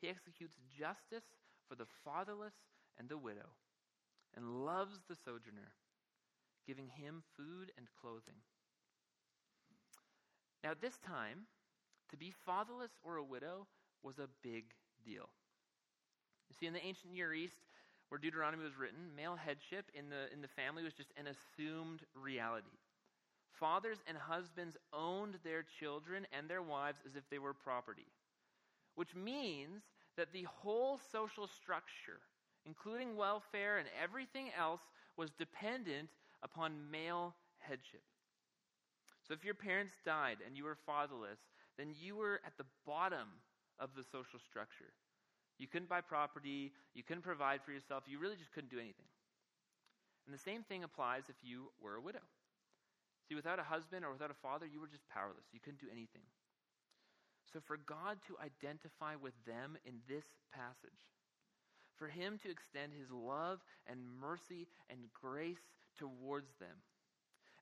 He 0.00 0.08
executes 0.08 0.60
justice 0.78 1.24
for 1.66 1.74
the 1.74 1.88
fatherless 2.04 2.54
and 2.98 3.08
the 3.08 3.16
widow, 3.16 3.56
and 4.36 4.64
loves 4.66 5.00
the 5.08 5.16
sojourner, 5.16 5.72
giving 6.66 6.88
him 6.88 7.22
food 7.36 7.72
and 7.78 7.86
clothing. 8.00 8.44
Now, 10.62 10.72
at 10.72 10.82
this 10.82 10.98
time, 10.98 11.46
to 12.10 12.16
be 12.18 12.34
fatherless 12.44 12.92
or 13.02 13.16
a 13.16 13.24
widow 13.24 13.66
was 14.02 14.18
a 14.18 14.28
big 14.42 14.64
deal. 15.04 15.28
You 16.50 16.56
see, 16.58 16.66
in 16.66 16.74
the 16.74 16.84
ancient 16.84 17.12
Near 17.12 17.32
East, 17.32 17.56
where 18.08 18.18
Deuteronomy 18.18 18.64
was 18.64 18.78
written, 18.78 19.14
male 19.16 19.36
headship 19.36 19.86
in 19.94 20.08
the, 20.08 20.32
in 20.32 20.40
the 20.40 20.48
family 20.48 20.82
was 20.84 20.94
just 20.94 21.12
an 21.16 21.26
assumed 21.26 22.02
reality. 22.14 22.78
Fathers 23.58 23.98
and 24.06 24.16
husbands 24.16 24.76
owned 24.92 25.38
their 25.42 25.64
children 25.80 26.26
and 26.36 26.48
their 26.48 26.62
wives 26.62 27.00
as 27.06 27.16
if 27.16 27.28
they 27.30 27.38
were 27.38 27.54
property, 27.54 28.06
which 28.94 29.14
means 29.14 29.82
that 30.16 30.32
the 30.32 30.44
whole 30.44 31.00
social 31.10 31.46
structure, 31.46 32.20
including 32.64 33.16
welfare 33.16 33.78
and 33.78 33.88
everything 34.02 34.50
else, 34.58 34.80
was 35.16 35.30
dependent 35.30 36.10
upon 36.42 36.90
male 36.90 37.34
headship. 37.58 38.02
So 39.26 39.34
if 39.34 39.44
your 39.44 39.54
parents 39.54 39.94
died 40.04 40.38
and 40.46 40.56
you 40.56 40.64
were 40.64 40.78
fatherless, 40.86 41.40
then 41.78 41.88
you 41.98 42.16
were 42.16 42.40
at 42.46 42.56
the 42.56 42.66
bottom 42.86 43.28
of 43.78 43.90
the 43.96 44.02
social 44.02 44.38
structure. 44.38 44.92
You 45.58 45.66
couldn't 45.66 45.88
buy 45.88 46.00
property, 46.00 46.72
you 46.94 47.02
couldn't 47.02 47.22
provide 47.22 47.62
for 47.62 47.72
yourself, 47.72 48.04
you 48.06 48.18
really 48.18 48.36
just 48.36 48.52
couldn't 48.52 48.70
do 48.70 48.78
anything. 48.78 49.06
And 50.26 50.34
the 50.34 50.42
same 50.42 50.62
thing 50.62 50.84
applies 50.84 51.24
if 51.28 51.36
you 51.42 51.70
were 51.80 51.96
a 51.96 52.00
widow. 52.00 52.24
See, 53.28 53.34
without 53.34 53.58
a 53.58 53.62
husband 53.62 54.04
or 54.04 54.12
without 54.12 54.30
a 54.30 54.42
father, 54.42 54.66
you 54.66 54.80
were 54.80 54.86
just 54.86 55.08
powerless. 55.08 55.46
You 55.52 55.60
couldn't 55.60 55.80
do 55.80 55.90
anything. 55.90 56.22
So, 57.52 57.60
for 57.60 57.76
God 57.76 58.18
to 58.26 58.36
identify 58.44 59.14
with 59.16 59.34
them 59.46 59.78
in 59.86 59.94
this 60.08 60.24
passage, 60.52 61.06
for 61.96 62.08
Him 62.08 62.38
to 62.42 62.50
extend 62.50 62.92
His 62.92 63.10
love 63.10 63.60
and 63.86 64.00
mercy 64.20 64.66
and 64.90 64.98
grace 65.14 65.62
towards 65.98 66.52
them, 66.60 66.82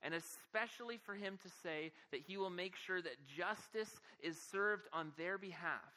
and 0.02 0.14
especially 0.14 0.98
for 0.98 1.14
Him 1.14 1.38
to 1.42 1.48
say 1.62 1.92
that 2.12 2.20
He 2.26 2.36
will 2.36 2.50
make 2.50 2.76
sure 2.76 3.00
that 3.00 3.26
justice 3.26 4.00
is 4.22 4.40
served 4.50 4.88
on 4.92 5.12
their 5.16 5.38
behalf, 5.38 5.92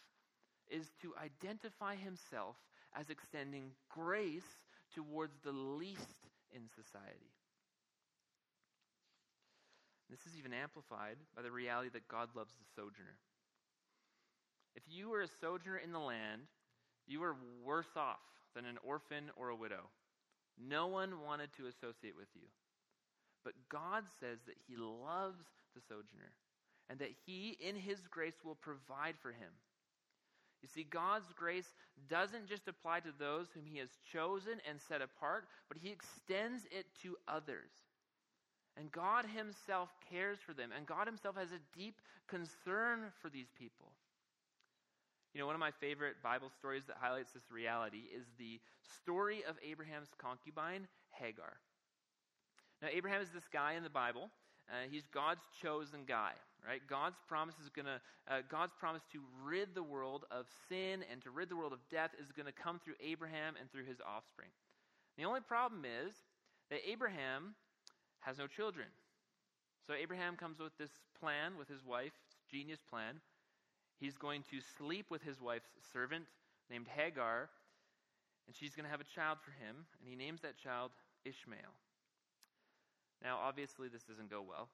is 0.69 0.91
to 1.01 1.13
identify 1.21 1.95
Himself 1.95 2.56
as 2.97 3.10
extending 3.10 3.71
grace 3.89 4.65
towards 4.93 5.34
the 5.43 5.51
least 5.51 6.27
in 6.53 6.62
society. 6.75 7.32
This 10.10 10.25
is 10.25 10.38
even 10.38 10.53
amplified 10.53 11.17
by 11.36 11.41
the 11.41 11.51
reality 11.51 11.89
that 11.93 12.08
God 12.08 12.30
loves 12.36 12.53
the 12.53 12.65
sojourner. 12.75 13.17
If 14.75 14.84
you 14.88 15.10
were 15.10 15.21
a 15.21 15.27
sojourner 15.41 15.77
in 15.77 15.91
the 15.91 15.99
land, 15.99 16.43
you 17.08 17.19
were 17.19 17.36
worse 17.63 17.95
off 17.95 18.23
than 18.56 18.65
an 18.65 18.77
orphan 18.84 19.32
or 19.36 19.49
a 19.49 19.56
widow. 19.56 19.89
No 20.58 20.88
one 20.88 21.21
wanted 21.25 21.49
to 21.58 21.67
associate 21.67 22.15
with 22.15 22.30
you. 22.36 22.47
But 23.43 23.53
God 23.69 24.03
says 24.19 24.39
that 24.45 24.58
He 24.67 24.75
loves 24.75 25.45
the 25.75 25.82
sojourner 25.88 26.34
and 26.89 26.99
that 26.99 27.12
He, 27.25 27.58
in 27.60 27.75
His 27.75 27.99
grace, 28.10 28.43
will 28.43 28.56
provide 28.56 29.15
for 29.21 29.32
him. 29.32 29.51
You 30.62 30.67
see, 30.67 30.84
God's 30.84 31.32
grace 31.36 31.76
doesn't 32.10 32.48
just 32.48 32.67
apply 32.67 33.02
to 33.02 33.13
those 33.17 33.48
whom 33.54 33.65
He 33.65 33.78
has 33.80 33.89
chosen 34.12 34.60
and 34.67 34.80
set 34.82 35.02
apart, 35.02 35.48
but 35.67 35.78
He 35.78 35.89
extends 35.89 36.65
it 36.72 36.86
to 37.04 37.15
others. 37.28 37.72
And 38.78 38.91
God 38.91 39.26
Himself 39.26 39.89
cares 40.10 40.39
for 40.46 40.54
them, 40.54 40.72
and 40.76 40.86
God 40.86 41.08
Himself 41.08 41.36
has 41.36 41.52
a 41.52 41.78
deep 41.78 42.02
concern 42.28 43.12
for 43.22 43.30
these 43.30 43.50
people. 43.58 43.91
You 45.34 45.41
know, 45.41 45.46
one 45.46 45.56
of 45.56 45.60
my 45.60 45.72
favorite 45.72 46.15
Bible 46.24 46.50
stories 46.50 46.84
that 46.88 46.98
highlights 47.00 47.32
this 47.32 47.52
reality 47.52 48.10
is 48.15 48.26
the 48.39 48.60
story 49.02 49.43
of 49.48 49.56
Abraham's 49.62 50.10
concubine, 50.17 50.88
Hagar. 51.12 51.58
Now, 52.82 52.89
Abraham 52.91 53.22
is 53.22 53.30
this 53.30 53.48
guy 53.52 53.74
in 53.74 53.84
the 53.84 53.89
Bible. 53.89 54.30
Uh, 54.70 54.89
he's 54.89 55.06
God's 55.13 55.43
chosen 55.62 56.02
guy, 56.08 56.34
right? 56.67 56.82
God's 56.89 57.17
promise 57.27 57.56
is 57.63 57.69
going 57.69 57.86
to, 57.86 58.01
uh, 58.27 58.41
God's 58.49 58.73
promise 58.77 59.03
to 59.13 59.19
rid 59.45 59.73
the 59.73 59.84
world 59.84 60.25
of 60.30 60.45
sin 60.67 61.03
and 61.10 61.21
to 61.23 61.32
rid 61.32 61.49
the 61.49 61.56
world 61.56 61.73
of 61.73 61.80
death 61.89 62.12
is 62.19 62.32
going 62.32 62.45
to 62.45 62.51
come 62.51 62.80
through 62.84 62.95
Abraham 63.01 63.56
and 63.60 63.71
through 63.71 63.86
his 63.86 63.97
offspring. 64.01 64.49
The 65.17 65.23
only 65.23 65.41
problem 65.41 65.86
is 65.86 66.13
that 66.69 66.80
Abraham 66.88 67.56
has 68.19 68.38
no 68.38 68.47
children. 68.47 68.88
So 69.88 69.93
Abraham 69.93 70.36
comes 70.36 70.60
with 70.60 70.77
this 70.77 70.91
plan 71.17 71.53
with 71.58 71.69
his 71.69 71.86
wife, 71.86 72.12
genius 72.51 72.82
plan, 72.89 73.21
He's 73.99 74.17
going 74.17 74.43
to 74.51 74.60
sleep 74.77 75.08
with 75.10 75.23
his 75.23 75.41
wife's 75.41 75.69
servant 75.91 76.25
named 76.69 76.88
Hagar, 76.88 77.49
and 78.45 78.56
she's 78.56 78.75
going 78.75 78.86
to 78.86 78.91
have 78.91 79.01
a 79.01 79.15
child 79.15 79.39
for 79.41 79.51
him, 79.51 79.86
and 79.99 80.08
he 80.08 80.15
names 80.15 80.41
that 80.41 80.58
child 80.58 80.91
Ishmael. 81.25 81.73
Now, 83.23 83.39
obviously, 83.41 83.88
this 83.88 84.03
doesn't 84.03 84.30
go 84.30 84.43
well. 84.47 84.69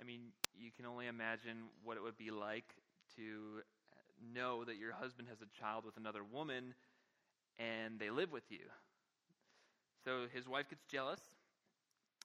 I 0.00 0.04
mean, 0.04 0.20
you 0.58 0.70
can 0.76 0.86
only 0.86 1.06
imagine 1.06 1.68
what 1.84 1.96
it 1.96 2.02
would 2.02 2.16
be 2.16 2.30
like 2.30 2.74
to 3.16 3.62
know 4.32 4.64
that 4.64 4.76
your 4.76 4.92
husband 4.92 5.28
has 5.28 5.38
a 5.40 5.58
child 5.58 5.84
with 5.84 5.96
another 5.96 6.22
woman 6.22 6.74
and 7.58 7.98
they 7.98 8.10
live 8.10 8.32
with 8.32 8.44
you. 8.50 8.66
So 10.04 10.26
his 10.32 10.48
wife 10.48 10.68
gets 10.70 10.84
jealous 10.84 11.20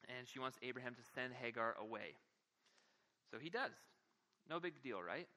and 0.07 0.27
she 0.27 0.39
wants 0.39 0.57
Abraham 0.61 0.93
to 0.95 1.01
send 1.15 1.33
Hagar 1.33 1.75
away. 1.79 2.15
So 3.31 3.37
he 3.39 3.49
does. 3.49 3.71
No 4.49 4.59
big 4.59 4.81
deal, 4.83 5.01
right? 5.01 5.27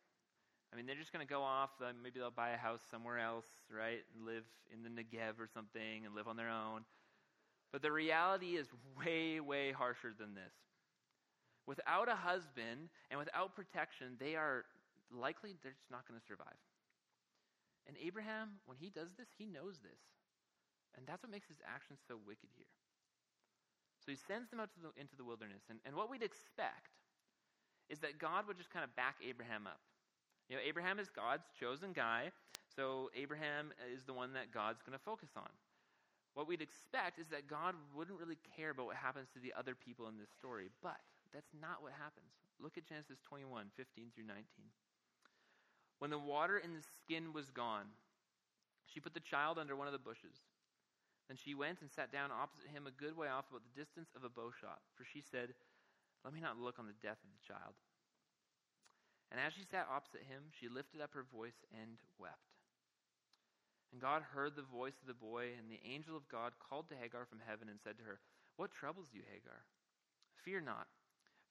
I 0.72 0.77
mean, 0.77 0.87
they're 0.87 0.96
just 0.96 1.12
going 1.12 1.27
to 1.27 1.33
go 1.33 1.42
off. 1.42 1.70
Uh, 1.81 1.92
maybe 2.03 2.18
they'll 2.18 2.31
buy 2.31 2.51
a 2.51 2.57
house 2.57 2.83
somewhere 2.90 3.18
else, 3.18 3.46
right? 3.70 4.01
And 4.14 4.27
live 4.27 4.44
in 4.72 4.83
the 4.83 4.90
Negev 4.90 5.38
or 5.38 5.46
something 5.46 6.05
and 6.05 6.14
live 6.14 6.29
on 6.29 6.37
their 6.37 6.51
own. 6.51 6.83
But 7.72 7.83
the 7.83 7.92
reality 7.92 8.57
is 8.57 8.66
way, 8.99 9.40
way 9.40 9.72
harsher 9.72 10.12
than 10.18 10.35
this. 10.35 10.53
Without 11.66 12.09
a 12.09 12.14
husband 12.14 12.88
and 13.11 13.18
without 13.18 13.55
protection, 13.55 14.16
they 14.18 14.37
are 14.37 14.64
likely 15.11 15.55
they're 15.62 15.74
just 15.74 15.90
not 15.90 16.07
going 16.07 16.18
to 16.18 16.26
survive. 16.26 16.59
And 17.87 17.96
Abraham, 18.02 18.59
when 18.66 18.79
he 18.79 18.90
does 18.90 19.14
this, 19.14 19.29
he 19.38 19.46
knows 19.46 19.79
this. 19.83 20.02
And 20.96 21.07
that's 21.07 21.22
what 21.22 21.31
makes 21.31 21.46
his 21.46 21.59
actions 21.66 22.00
so 22.07 22.18
wicked 22.26 22.50
here. 22.57 22.70
So 24.02 24.11
he 24.11 24.18
sends 24.18 24.50
them 24.50 24.61
out 24.61 24.70
the, 24.81 24.94
into 25.00 25.14
the 25.16 25.24
wilderness. 25.24 25.62
And, 25.70 25.79
and 25.85 25.94
what 25.94 26.11
we'd 26.11 26.22
expect 26.22 26.94
is 27.88 27.98
that 28.00 28.18
God 28.18 28.46
would 28.46 28.59
just 28.59 28.70
kind 28.70 28.83
of 28.83 28.94
back 28.96 29.16
Abraham 29.22 29.66
up. 29.66 29.81
You 30.48 30.57
know, 30.57 30.62
Abraham 30.64 30.98
is 30.98 31.11
God's 31.11 31.46
chosen 31.59 31.92
guy, 31.92 32.31
so 32.74 33.11
Abraham 33.16 33.72
is 33.92 34.05
the 34.05 34.12
one 34.12 34.33
that 34.35 34.52
God's 34.55 34.83
going 34.83 34.96
to 34.96 35.02
focus 35.02 35.31
on. 35.37 35.50
What 36.35 36.46
we'd 36.46 36.62
expect 36.62 37.18
is 37.18 37.26
that 37.29 37.48
God 37.48 37.74
wouldn't 37.94 38.18
really 38.18 38.38
care 38.57 38.70
about 38.70 38.87
what 38.87 38.96
happens 38.96 39.29
to 39.35 39.40
the 39.40 39.52
other 39.59 39.74
people 39.74 40.07
in 40.09 40.18
this 40.18 40.31
story, 40.38 40.70
but 40.83 41.00
that's 41.37 41.53
not 41.53 41.85
what 41.85 41.92
happens. 41.92 42.33
Look 42.57 42.81
at 42.81 42.88
Genesis 42.88 43.20
21 43.29 43.68
15 43.77 44.16
through 44.16 44.25
19. 44.25 44.72
When 46.01 46.09
the 46.09 46.18
water 46.18 46.57
in 46.57 46.72
the 46.72 46.81
skin 47.05 47.37
was 47.37 47.53
gone, 47.53 47.92
she 48.88 49.05
put 49.05 49.12
the 49.12 49.20
child 49.20 49.61
under 49.61 49.77
one 49.77 49.85
of 49.85 49.92
the 49.92 50.01
bushes. 50.01 50.40
Then 51.29 51.37
she 51.37 51.53
went 51.53 51.85
and 51.85 51.92
sat 51.92 52.09
down 52.09 52.33
opposite 52.33 52.72
him 52.72 52.88
a 52.88 52.94
good 52.94 53.12
way 53.12 53.29
off, 53.29 53.53
about 53.53 53.68
the 53.68 53.77
distance 53.77 54.16
of 54.16 54.25
a 54.25 54.33
bow 54.33 54.49
shot, 54.49 54.81
for 54.96 55.05
she 55.05 55.20
said, 55.20 55.53
Let 56.25 56.33
me 56.33 56.40
not 56.40 56.57
look 56.57 56.81
on 56.81 56.88
the 56.88 57.05
death 57.05 57.20
of 57.20 57.29
the 57.29 57.44
child. 57.44 57.77
And 59.29 59.37
as 59.37 59.53
she 59.53 59.68
sat 59.68 59.90
opposite 59.92 60.25
him, 60.25 60.49
she 60.57 60.72
lifted 60.72 61.05
up 61.05 61.12
her 61.12 61.27
voice 61.29 61.59
and 61.75 62.01
wept. 62.16 62.57
And 63.92 64.01
God 64.01 64.22
heard 64.22 64.57
the 64.57 64.64
voice 64.64 64.96
of 65.03 65.11
the 65.11 65.18
boy, 65.18 65.53
and 65.59 65.68
the 65.68 65.83
angel 65.85 66.16
of 66.16 66.31
God 66.33 66.57
called 66.62 66.88
to 66.88 66.96
Hagar 66.96 67.27
from 67.27 67.44
heaven 67.44 67.68
and 67.68 67.83
said 67.83 67.99
to 67.99 68.07
her, 68.09 68.22
What 68.57 68.72
troubles 68.72 69.11
you, 69.12 69.20
Hagar? 69.27 69.66
Fear 70.46 70.62
not, 70.62 70.87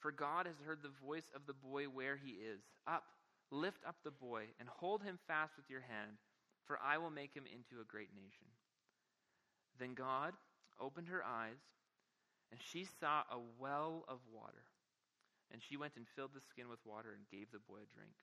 for 0.06 0.12
God 0.12 0.46
has 0.46 0.62
heard 0.64 0.84
the 0.84 0.94
voice 1.04 1.26
of 1.34 1.48
the 1.48 1.58
boy 1.58 1.86
where 1.86 2.16
he 2.16 2.38
is. 2.38 2.62
Up, 2.86 3.06
lift 3.50 3.82
up 3.88 3.96
the 4.04 4.12
boy, 4.12 4.44
and 4.60 4.70
hold 4.70 5.02
him 5.02 5.18
fast 5.28 5.58
with 5.58 5.66
your 5.68 5.82
hand, 5.82 6.22
for 6.68 6.78
I 6.78 7.00
will 7.00 7.10
make 7.10 7.34
him 7.34 7.46
into 7.50 7.82
a 7.82 7.90
great 7.90 8.14
nation. 8.14 8.46
Then 9.80 9.96
God 9.96 10.34
opened 10.80 11.08
her 11.08 11.26
eyes, 11.26 11.58
and 12.52 12.60
she 12.62 12.86
saw 13.00 13.26
a 13.32 13.42
well 13.58 14.06
of 14.08 14.20
water 14.32 14.70
and 15.52 15.62
she 15.62 15.78
went 15.78 15.94
and 15.96 16.06
filled 16.16 16.34
the 16.34 16.42
skin 16.50 16.70
with 16.70 16.80
water 16.86 17.14
and 17.14 17.30
gave 17.30 17.52
the 17.52 17.64
boy 17.64 17.80
a 17.80 17.94
drink. 17.94 18.18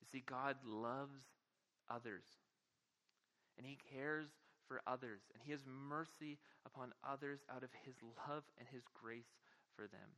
You 0.00 0.06
see, 0.10 0.22
God 0.24 0.56
loves 0.64 1.20
others. 1.90 2.24
And 3.56 3.66
he 3.66 3.78
cares 3.92 4.28
for 4.66 4.80
others, 4.86 5.20
and 5.32 5.42
he 5.42 5.52
has 5.52 5.64
mercy 5.66 6.38
upon 6.64 6.92
others 7.02 7.40
out 7.50 7.64
of 7.64 7.70
his 7.84 7.94
love 8.02 8.44
and 8.58 8.68
his 8.70 8.84
grace 8.94 9.32
for 9.78 9.86
them. 9.86 10.10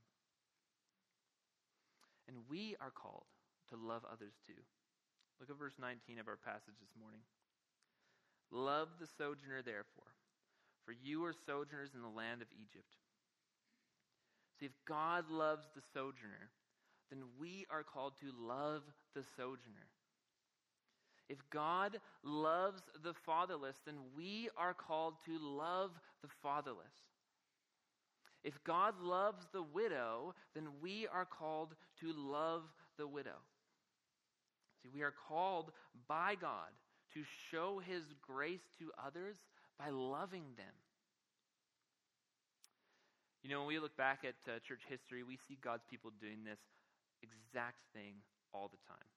And 2.24 2.48
we 2.48 2.80
are 2.80 2.90
called 2.90 3.28
to 3.68 3.76
love 3.76 4.08
others 4.08 4.32
too. 4.48 4.56
Look 5.36 5.50
at 5.50 5.60
verse 5.60 5.76
19 5.76 6.18
of 6.18 6.28
our 6.28 6.40
passage 6.40 6.80
this 6.80 6.96
morning. 6.96 7.20
Love 8.50 8.88
the 8.98 9.06
sojourner, 9.06 9.60
therefore, 9.60 10.16
for 10.84 10.96
you 10.96 11.24
are 11.24 11.34
sojourners 11.34 11.92
in 11.94 12.00
the 12.00 12.08
land 12.08 12.40
of 12.40 12.48
Egypt. 12.56 12.96
See, 14.58 14.66
if 14.66 14.72
God 14.88 15.30
loves 15.30 15.68
the 15.74 15.82
sojourner, 15.92 16.48
then 17.10 17.20
we 17.38 17.66
are 17.70 17.84
called 17.84 18.14
to 18.20 18.32
love 18.40 18.82
the 19.14 19.22
sojourner. 19.36 19.92
If 21.28 21.38
God 21.50 22.00
loves 22.24 22.82
the 23.04 23.14
fatherless, 23.14 23.76
then 23.86 23.94
we 24.16 24.48
are 24.56 24.74
called 24.74 25.14
to 25.26 25.38
love 25.38 25.92
the 26.22 26.28
fatherless. 26.42 26.94
If 28.42 28.54
God 28.64 28.94
loves 29.02 29.46
the 29.52 29.62
widow, 29.62 30.34
then 30.54 30.68
we 30.80 31.06
are 31.12 31.26
called 31.26 31.74
to 32.00 32.12
love 32.12 32.62
the 32.96 33.06
widow. 33.06 33.36
See, 34.82 34.88
we 34.94 35.02
are 35.02 35.12
called 35.28 35.72
by 36.08 36.36
God 36.40 36.70
to 37.14 37.22
show 37.50 37.80
his 37.86 38.02
grace 38.22 38.62
to 38.78 38.90
others 39.04 39.36
by 39.78 39.90
loving 39.90 40.44
them. 40.56 40.74
You 43.42 43.50
know, 43.50 43.60
when 43.60 43.68
we 43.68 43.78
look 43.78 43.96
back 43.96 44.24
at 44.24 44.36
uh, 44.50 44.58
church 44.66 44.82
history, 44.88 45.22
we 45.22 45.38
see 45.48 45.58
God's 45.62 45.84
people 45.88 46.12
doing 46.20 46.44
this 46.44 46.60
exact 47.22 47.78
thing 47.94 48.14
all 48.52 48.68
the 48.68 48.80
time. 48.86 49.08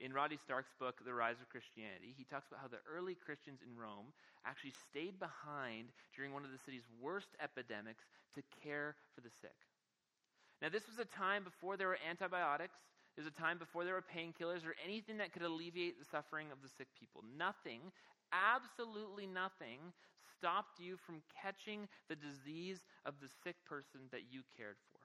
In 0.00 0.14
Rodney 0.14 0.38
Stark's 0.40 0.72
book, 0.80 1.04
The 1.04 1.12
Rise 1.12 1.36
of 1.44 1.52
Christianity, 1.52 2.14
he 2.16 2.24
talks 2.24 2.48
about 2.48 2.64
how 2.64 2.72
the 2.72 2.80
early 2.88 3.14
Christians 3.14 3.60
in 3.60 3.76
Rome 3.76 4.16
actually 4.48 4.72
stayed 4.88 5.20
behind 5.20 5.92
during 6.16 6.32
one 6.32 6.42
of 6.42 6.50
the 6.50 6.58
city's 6.64 6.88
worst 6.96 7.36
epidemics 7.36 8.08
to 8.34 8.40
care 8.64 8.96
for 9.14 9.20
the 9.20 9.28
sick. 9.28 9.68
Now, 10.62 10.72
this 10.72 10.88
was 10.88 10.98
a 10.98 11.04
time 11.04 11.44
before 11.44 11.76
there 11.76 11.88
were 11.88 12.00
antibiotics, 12.00 12.80
it 13.16 13.20
was 13.20 13.28
a 13.28 13.36
time 13.36 13.58
before 13.58 13.84
there 13.84 13.92
were 13.92 14.04
painkillers 14.04 14.64
or 14.64 14.72
anything 14.82 15.18
that 15.18 15.32
could 15.32 15.42
alleviate 15.42 15.98
the 15.98 16.08
suffering 16.08 16.48
of 16.50 16.62
the 16.62 16.72
sick 16.72 16.88
people. 16.98 17.20
Nothing, 17.36 17.92
absolutely 18.32 19.26
nothing, 19.26 19.92
stopped 20.32 20.80
you 20.80 20.96
from 20.96 21.20
catching 21.36 21.88
the 22.08 22.16
disease 22.16 22.86
of 23.04 23.20
the 23.20 23.28
sick 23.44 23.56
person 23.68 24.08
that 24.12 24.32
you 24.32 24.40
cared 24.56 24.80
for. 24.92 24.99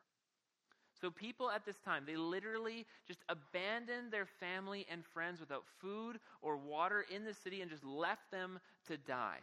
So, 1.05 1.11
people 1.11 1.51
at 1.51 1.65
this 1.67 1.77
time, 1.85 2.05
they 2.07 2.15
literally 2.17 2.87
just 3.07 3.23
abandoned 3.29 4.11
their 4.11 4.25
family 4.25 4.87
and 4.89 5.05
friends 5.05 5.39
without 5.39 5.65
food 5.79 6.19
or 6.41 6.57
water 6.57 7.05
in 7.13 7.25
the 7.25 7.33
city 7.35 7.61
and 7.61 7.69
just 7.69 7.83
left 7.85 8.31
them 8.31 8.59
to 8.87 8.97
die. 8.97 9.41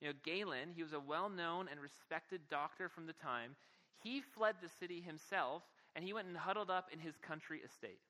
You 0.00 0.08
know, 0.08 0.14
Galen, 0.24 0.72
he 0.74 0.82
was 0.82 0.92
a 0.92 0.98
well 1.00 1.28
known 1.28 1.68
and 1.70 1.80
respected 1.80 2.48
doctor 2.50 2.88
from 2.88 3.06
the 3.06 3.12
time. 3.12 3.56
He 4.02 4.20
fled 4.22 4.56
the 4.60 4.68
city 4.68 5.00
himself 5.00 5.62
and 5.94 6.04
he 6.04 6.12
went 6.12 6.26
and 6.28 6.36
huddled 6.36 6.70
up 6.70 6.88
in 6.92 6.98
his 6.98 7.16
country 7.18 7.60
estate. 7.60 8.00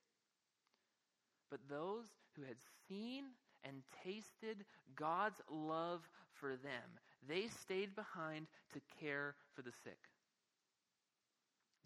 But 1.50 1.68
those 1.68 2.06
who 2.36 2.42
had 2.42 2.56
seen 2.88 3.24
and 3.64 3.82
tasted 4.04 4.64
God's 4.96 5.42
love 5.50 6.08
for 6.32 6.56
them, 6.56 6.98
they 7.28 7.48
stayed 7.48 7.94
behind 7.94 8.48
to 8.72 8.80
care 8.98 9.36
for 9.54 9.62
the 9.62 9.72
sick. 9.72 10.09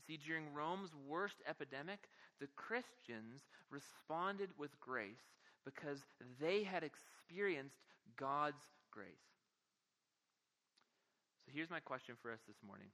See, 0.07 0.19
during 0.19 0.53
Rome's 0.53 0.90
worst 1.09 1.37
epidemic, 1.49 2.09
the 2.40 2.49
Christians 2.57 3.43
responded 3.71 4.51
with 4.59 4.79
grace 4.81 5.33
because 5.64 6.05
they 6.40 6.62
had 6.62 6.85
experienced 6.85 7.81
God's 8.17 8.69
grace. 8.90 9.07
So 11.47 11.53
here's 11.55 11.71
my 11.71 11.81
question 11.81 12.17
for 12.21 12.33
us 12.33 12.40
this 12.47 12.57
morning 12.67 12.88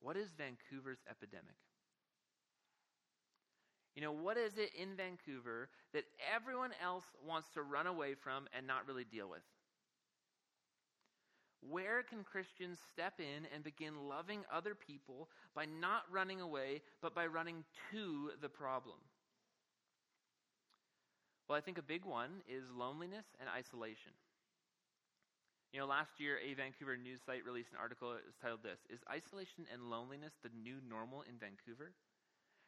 What 0.00 0.16
is 0.16 0.28
Vancouver's 0.36 1.00
epidemic? 1.10 1.56
You 3.94 4.00
know, 4.00 4.12
what 4.12 4.38
is 4.38 4.56
it 4.56 4.70
in 4.80 4.96
Vancouver 4.96 5.68
that 5.92 6.04
everyone 6.34 6.70
else 6.82 7.04
wants 7.26 7.50
to 7.50 7.62
run 7.62 7.86
away 7.86 8.14
from 8.14 8.46
and 8.56 8.66
not 8.66 8.86
really 8.88 9.04
deal 9.04 9.28
with? 9.28 9.42
Where 11.68 12.02
can 12.02 12.24
Christians 12.24 12.78
step 12.92 13.14
in 13.20 13.46
and 13.54 13.62
begin 13.62 14.08
loving 14.08 14.42
other 14.52 14.74
people 14.74 15.28
by 15.54 15.64
not 15.64 16.02
running 16.10 16.40
away, 16.40 16.82
but 17.00 17.14
by 17.14 17.26
running 17.26 17.64
to 17.92 18.30
the 18.40 18.48
problem? 18.48 18.98
Well, 21.48 21.58
I 21.58 21.60
think 21.60 21.78
a 21.78 21.82
big 21.82 22.04
one 22.04 22.42
is 22.48 22.64
loneliness 22.74 23.26
and 23.38 23.48
isolation. 23.48 24.12
You 25.72 25.80
know, 25.80 25.86
last 25.86 26.18
year, 26.18 26.36
a 26.36 26.52
Vancouver 26.54 26.96
news 26.96 27.20
site 27.24 27.46
released 27.46 27.72
an 27.72 27.80
article 27.80 28.12
that 28.12 28.26
was 28.26 28.36
titled 28.42 28.60
This 28.62 28.80
Is 28.90 29.00
Isolation 29.08 29.64
and 29.72 29.88
Loneliness 29.88 30.32
the 30.42 30.50
New 30.52 30.84
Normal 30.84 31.22
in 31.24 31.40
Vancouver? 31.40 31.92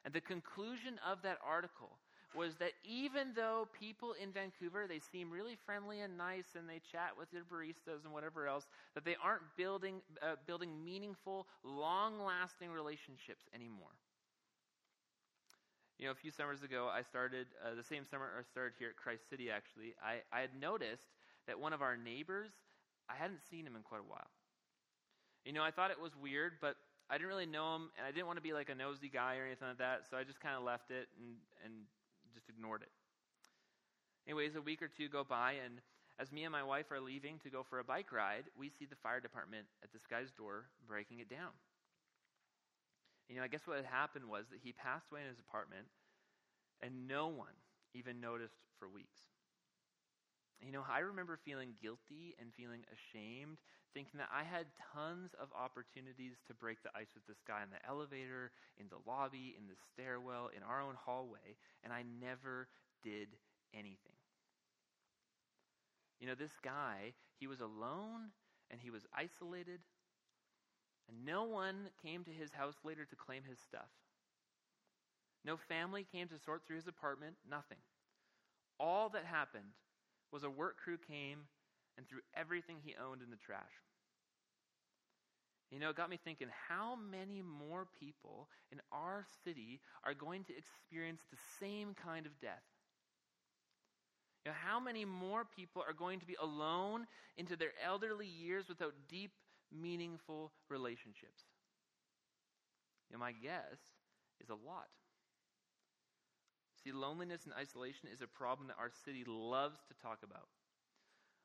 And 0.04 0.14
the 0.14 0.20
conclusion 0.20 1.00
of 1.04 1.20
that 1.22 1.38
article 1.44 1.98
was 2.36 2.56
that 2.56 2.72
even 2.84 3.28
though 3.34 3.68
people 3.78 4.14
in 4.20 4.32
Vancouver, 4.32 4.86
they 4.88 4.98
seem 4.98 5.30
really 5.30 5.56
friendly 5.64 6.00
and 6.00 6.16
nice 6.16 6.56
and 6.58 6.68
they 6.68 6.80
chat 6.90 7.12
with 7.18 7.30
their 7.30 7.44
baristas 7.44 8.04
and 8.04 8.12
whatever 8.12 8.46
else, 8.48 8.66
that 8.94 9.04
they 9.04 9.16
aren't 9.22 9.42
building, 9.56 10.02
uh, 10.22 10.36
building 10.46 10.84
meaningful, 10.84 11.46
long 11.62 12.20
lasting 12.20 12.70
relationships 12.70 13.44
anymore. 13.54 13.94
You 15.98 16.06
know, 16.06 16.12
a 16.12 16.16
few 16.16 16.30
summers 16.30 16.62
ago, 16.62 16.90
I 16.92 17.02
started, 17.02 17.46
uh, 17.64 17.74
the 17.76 17.84
same 17.84 18.04
summer 18.04 18.26
I 18.38 18.42
started 18.50 18.74
here 18.78 18.88
at 18.88 18.96
Christ 18.96 19.30
City 19.30 19.50
actually, 19.50 19.94
I, 20.02 20.26
I 20.36 20.40
had 20.40 20.50
noticed 20.60 21.06
that 21.46 21.58
one 21.58 21.72
of 21.72 21.82
our 21.82 21.96
neighbors, 21.96 22.50
I 23.08 23.14
hadn't 23.14 23.40
seen 23.48 23.66
him 23.66 23.76
in 23.76 23.82
quite 23.82 24.00
a 24.00 24.10
while. 24.10 24.26
You 25.44 25.52
know, 25.52 25.62
I 25.62 25.70
thought 25.70 25.90
it 25.90 26.00
was 26.00 26.12
weird, 26.16 26.54
but 26.60 26.76
I 27.10 27.14
didn't 27.14 27.28
really 27.28 27.46
know 27.46 27.76
him, 27.76 27.90
and 27.98 28.06
I 28.06 28.10
didn't 28.10 28.26
want 28.26 28.38
to 28.38 28.42
be 28.42 28.52
like 28.52 28.70
a 28.70 28.74
nosy 28.74 29.08
guy 29.12 29.36
or 29.36 29.44
anything 29.44 29.68
like 29.68 29.78
that, 29.78 30.08
so 30.10 30.16
I 30.16 30.24
just 30.24 30.40
kind 30.40 30.56
of 30.56 30.64
left 30.64 30.90
it 30.90 31.06
and, 31.20 31.36
and 31.64 31.84
just 32.34 32.48
ignored 32.48 32.82
it. 32.82 32.90
Anyways, 34.26 34.56
a 34.56 34.62
week 34.62 34.82
or 34.82 34.88
two 34.88 35.08
go 35.08 35.22
by, 35.24 35.56
and 35.64 35.80
as 36.18 36.32
me 36.32 36.44
and 36.44 36.52
my 36.52 36.62
wife 36.62 36.90
are 36.90 37.00
leaving 37.00 37.38
to 37.40 37.50
go 37.50 37.62
for 37.62 37.78
a 37.78 37.84
bike 37.84 38.12
ride, 38.12 38.44
we 38.58 38.70
see 38.70 38.86
the 38.86 38.96
fire 38.96 39.20
department 39.20 39.66
at 39.82 39.92
this 39.92 40.06
guy's 40.06 40.30
door 40.30 40.66
breaking 40.86 41.18
it 41.20 41.28
down. 41.28 41.52
You 43.28 43.36
know, 43.36 43.42
I 43.42 43.48
guess 43.48 43.66
what 43.66 43.76
had 43.76 43.86
happened 43.86 44.26
was 44.26 44.46
that 44.50 44.60
he 44.62 44.72
passed 44.72 45.06
away 45.10 45.22
in 45.22 45.28
his 45.28 45.38
apartment, 45.38 45.86
and 46.82 47.08
no 47.08 47.28
one 47.28 47.56
even 47.94 48.20
noticed 48.20 48.60
for 48.78 48.88
weeks. 48.88 49.20
You 50.60 50.72
know, 50.72 50.84
I 50.88 51.00
remember 51.00 51.38
feeling 51.44 51.74
guilty 51.80 52.34
and 52.40 52.52
feeling 52.56 52.84
ashamed, 52.88 53.58
thinking 53.94 54.18
that 54.18 54.28
I 54.34 54.42
had 54.42 54.66
tons 54.92 55.30
of 55.40 55.48
opportunities 55.54 56.42
to 56.48 56.54
break 56.54 56.82
the 56.82 56.90
ice 56.94 57.14
with 57.14 57.26
this 57.26 57.42
guy 57.46 57.62
in 57.62 57.70
the 57.70 57.80
elevator, 57.88 58.50
in 58.78 58.86
the 58.90 58.98
lobby, 59.08 59.54
in 59.56 59.68
the 59.68 59.78
stairwell, 59.92 60.50
in 60.54 60.62
our 60.62 60.82
own 60.82 60.94
hallway, 60.98 61.56
and 61.82 61.92
I 61.92 62.02
never 62.20 62.68
did 63.02 63.28
anything. 63.72 64.18
You 66.20 66.26
know, 66.26 66.34
this 66.34 66.58
guy, 66.62 67.14
he 67.38 67.46
was 67.46 67.60
alone 67.60 68.34
and 68.70 68.80
he 68.80 68.90
was 68.90 69.06
isolated, 69.14 69.80
and 71.08 71.24
no 71.24 71.44
one 71.44 71.88
came 72.02 72.24
to 72.24 72.30
his 72.30 72.52
house 72.52 72.76
later 72.82 73.04
to 73.04 73.16
claim 73.16 73.42
his 73.48 73.58
stuff. 73.58 73.90
No 75.44 75.56
family 75.56 76.06
came 76.10 76.28
to 76.28 76.38
sort 76.38 76.62
through 76.66 76.76
his 76.76 76.88
apartment, 76.88 77.36
nothing. 77.48 77.78
All 78.80 79.10
that 79.10 79.26
happened 79.26 79.76
was 80.32 80.42
a 80.42 80.50
work 80.50 80.78
crew 80.78 80.96
came 80.96 81.40
and 81.96 82.06
threw 82.08 82.20
everything 82.34 82.76
he 82.82 82.94
owned 82.96 83.22
in 83.22 83.30
the 83.30 83.36
trash. 83.36 83.82
You 85.70 85.80
know, 85.80 85.90
it 85.90 85.96
got 85.96 86.10
me 86.10 86.18
thinking 86.22 86.48
how 86.68 86.94
many 86.96 87.42
more 87.42 87.86
people 87.98 88.48
in 88.70 88.80
our 88.92 89.26
city 89.44 89.80
are 90.04 90.14
going 90.14 90.44
to 90.44 90.56
experience 90.56 91.22
the 91.30 91.38
same 91.58 91.94
kind 91.94 92.26
of 92.26 92.40
death? 92.40 92.62
You 94.44 94.52
know, 94.52 94.56
how 94.62 94.78
many 94.78 95.04
more 95.04 95.44
people 95.44 95.82
are 95.86 95.94
going 95.94 96.20
to 96.20 96.26
be 96.26 96.36
alone 96.40 97.06
into 97.36 97.56
their 97.56 97.72
elderly 97.84 98.26
years 98.26 98.68
without 98.68 98.92
deep, 99.08 99.32
meaningful 99.72 100.52
relationships? 100.68 101.42
You 103.08 103.16
know, 103.16 103.20
my 103.20 103.32
guess 103.32 103.80
is 104.40 104.50
a 104.50 104.54
lot. 104.54 104.88
See, 106.84 106.92
loneliness 106.92 107.46
and 107.46 107.54
isolation 107.54 108.08
is 108.12 108.20
a 108.20 108.26
problem 108.26 108.68
that 108.68 108.76
our 108.78 108.90
city 109.04 109.24
loves 109.26 109.78
to 109.88 109.94
talk 109.94 110.18
about. 110.22 110.48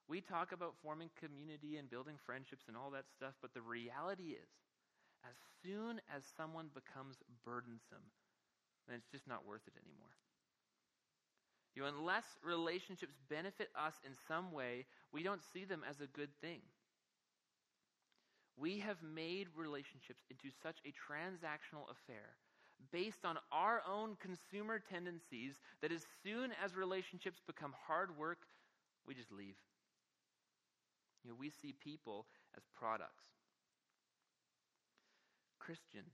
We 0.10 0.22
talk 0.22 0.52
about 0.52 0.74
forming 0.82 1.12
community 1.22 1.78
and 1.78 1.88
building 1.88 2.18
friendships 2.26 2.66
and 2.68 2.76
all 2.76 2.90
that 2.92 3.06
stuff, 3.16 3.38
but 3.42 3.54
the 3.54 3.62
reality 3.62 4.34
is, 4.34 4.50
as 5.22 5.38
soon 5.62 6.02
as 6.10 6.24
someone 6.36 6.74
becomes 6.74 7.22
burdensome, 7.46 8.10
then 8.88 8.98
it's 8.98 9.12
just 9.12 9.28
not 9.28 9.46
worth 9.46 9.62
it 9.68 9.78
anymore. 9.78 10.18
You 11.76 11.84
know, 11.84 11.90
unless 11.90 12.26
relationships 12.44 13.14
benefit 13.30 13.70
us 13.78 13.94
in 14.04 14.14
some 14.28 14.52
way, 14.52 14.88
we 15.14 15.22
don't 15.22 15.46
see 15.54 15.64
them 15.64 15.86
as 15.88 16.02
a 16.02 16.08
good 16.08 16.34
thing. 16.42 16.62
We 18.58 18.80
have 18.80 18.98
made 19.04 19.48
relationships 19.56 20.26
into 20.32 20.50
such 20.64 20.78
a 20.84 20.90
transactional 20.90 21.86
affair 21.86 22.36
based 22.92 23.26
on 23.26 23.38
our 23.52 23.84
own 23.88 24.18
consumer 24.20 24.80
tendencies 24.80 25.60
that 25.82 25.92
as 25.92 26.02
soon 26.24 26.52
as 26.64 26.76
relationships 26.76 27.40
become 27.46 27.74
hard 27.88 28.18
work, 28.18 28.40
we 29.06 29.14
just 29.14 29.32
leave. 29.32 29.56
You 31.24 31.32
know, 31.32 31.38
we 31.38 31.50
see 31.50 31.74
people 31.74 32.26
as 32.56 32.64
products. 32.78 33.26
Christians, 35.60 36.14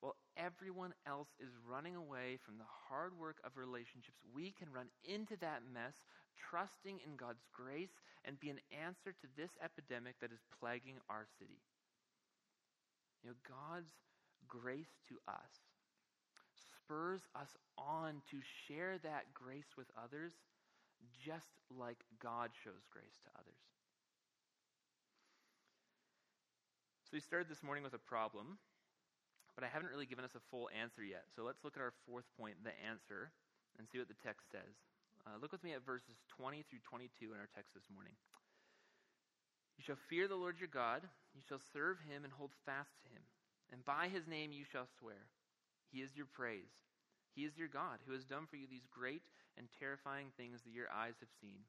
while 0.00 0.14
everyone 0.36 0.92
else 1.06 1.28
is 1.40 1.50
running 1.66 1.96
away 1.96 2.38
from 2.44 2.58
the 2.58 2.68
hard 2.88 3.18
work 3.18 3.38
of 3.42 3.56
relationships, 3.56 4.20
we 4.34 4.52
can 4.52 4.70
run 4.70 4.86
into 5.02 5.36
that 5.40 5.62
mess, 5.72 6.04
trusting 6.38 7.00
in 7.04 7.16
God's 7.16 7.42
grace 7.52 7.96
and 8.24 8.38
be 8.38 8.50
an 8.50 8.60
answer 8.70 9.12
to 9.12 9.26
this 9.36 9.50
epidemic 9.64 10.20
that 10.20 10.30
is 10.30 10.44
plaguing 10.60 11.00
our 11.08 11.26
city. 11.38 11.58
You 13.22 13.30
know, 13.30 13.36
God's 13.48 13.90
grace 14.46 15.00
to 15.08 15.16
us 15.26 15.64
spurs 16.84 17.22
us 17.34 17.56
on 17.78 18.20
to 18.30 18.38
share 18.66 18.98
that 19.02 19.32
grace 19.32 19.72
with 19.76 19.86
others 19.96 20.32
just 21.12 21.60
like 21.72 22.00
God 22.22 22.50
shows 22.64 22.84
grace 22.90 23.18
to 23.24 23.30
others. 23.38 23.60
So 27.04 27.16
we 27.16 27.20
started 27.20 27.48
this 27.48 27.62
morning 27.62 27.84
with 27.84 27.94
a 27.94 28.02
problem, 28.02 28.58
but 29.54 29.62
I 29.62 29.70
haven't 29.70 29.90
really 29.92 30.08
given 30.08 30.24
us 30.24 30.34
a 30.34 30.42
full 30.50 30.68
answer 30.72 31.04
yet. 31.04 31.30
So 31.36 31.44
let's 31.44 31.62
look 31.62 31.76
at 31.76 31.84
our 31.84 31.94
fourth 32.08 32.26
point, 32.36 32.58
the 32.64 32.74
answer, 32.82 33.30
and 33.78 33.86
see 33.86 33.98
what 33.98 34.08
the 34.08 34.18
text 34.24 34.50
says. 34.50 34.74
Uh, 35.26 35.38
look 35.40 35.52
with 35.52 35.64
me 35.64 35.72
at 35.72 35.86
verses 35.86 36.20
20 36.36 36.64
through 36.68 36.84
22 36.84 37.32
in 37.32 37.38
our 37.38 37.48
text 37.54 37.72
this 37.72 37.88
morning. 37.92 38.12
You 39.78 39.84
shall 39.84 40.00
fear 40.08 40.28
the 40.28 40.38
Lord 40.38 40.58
your 40.58 40.70
God, 40.70 41.02
you 41.34 41.42
shall 41.48 41.60
serve 41.72 41.98
him 42.06 42.24
and 42.24 42.32
hold 42.32 42.52
fast 42.64 42.94
to 43.02 43.08
him, 43.10 43.24
and 43.72 43.84
by 43.84 44.08
his 44.08 44.28
name 44.28 44.52
you 44.52 44.64
shall 44.64 44.86
swear. 44.98 45.26
He 45.90 46.02
is 46.02 46.14
your 46.14 46.26
praise. 46.26 46.70
He 47.34 47.42
is 47.42 47.58
your 47.58 47.68
God, 47.68 47.98
who 48.06 48.12
has 48.14 48.24
done 48.24 48.46
for 48.46 48.56
you 48.56 48.66
these 48.70 48.86
great 48.90 49.22
and 49.58 49.68
terrifying 49.78 50.28
things 50.36 50.62
that 50.62 50.72
your 50.72 50.90
eyes 50.90 51.14
have 51.20 51.30
seen. 51.40 51.64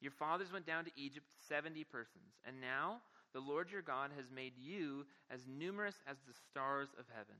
Your 0.00 0.12
fathers 0.12 0.52
went 0.52 0.66
down 0.66 0.84
to 0.84 0.90
Egypt, 0.96 1.26
70 1.48 1.84
persons, 1.84 2.40
and 2.46 2.60
now 2.60 3.00
the 3.32 3.40
Lord 3.40 3.70
your 3.70 3.82
God 3.82 4.10
has 4.16 4.30
made 4.30 4.54
you 4.58 5.04
as 5.30 5.40
numerous 5.46 5.96
as 6.06 6.16
the 6.26 6.34
stars 6.50 6.88
of 6.98 7.04
heaven. 7.14 7.36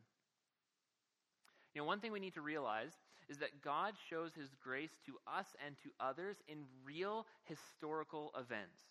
You 1.74 1.80
know, 1.80 1.86
one 1.86 2.00
thing 2.00 2.12
we 2.12 2.20
need 2.20 2.34
to 2.34 2.42
realize 2.42 2.92
is 3.28 3.38
that 3.38 3.62
God 3.62 3.94
shows 4.10 4.34
his 4.34 4.50
grace 4.62 4.98
to 5.06 5.14
us 5.26 5.46
and 5.64 5.76
to 5.82 5.90
others 6.00 6.36
in 6.48 6.64
real 6.84 7.26
historical 7.44 8.32
events. 8.34 8.82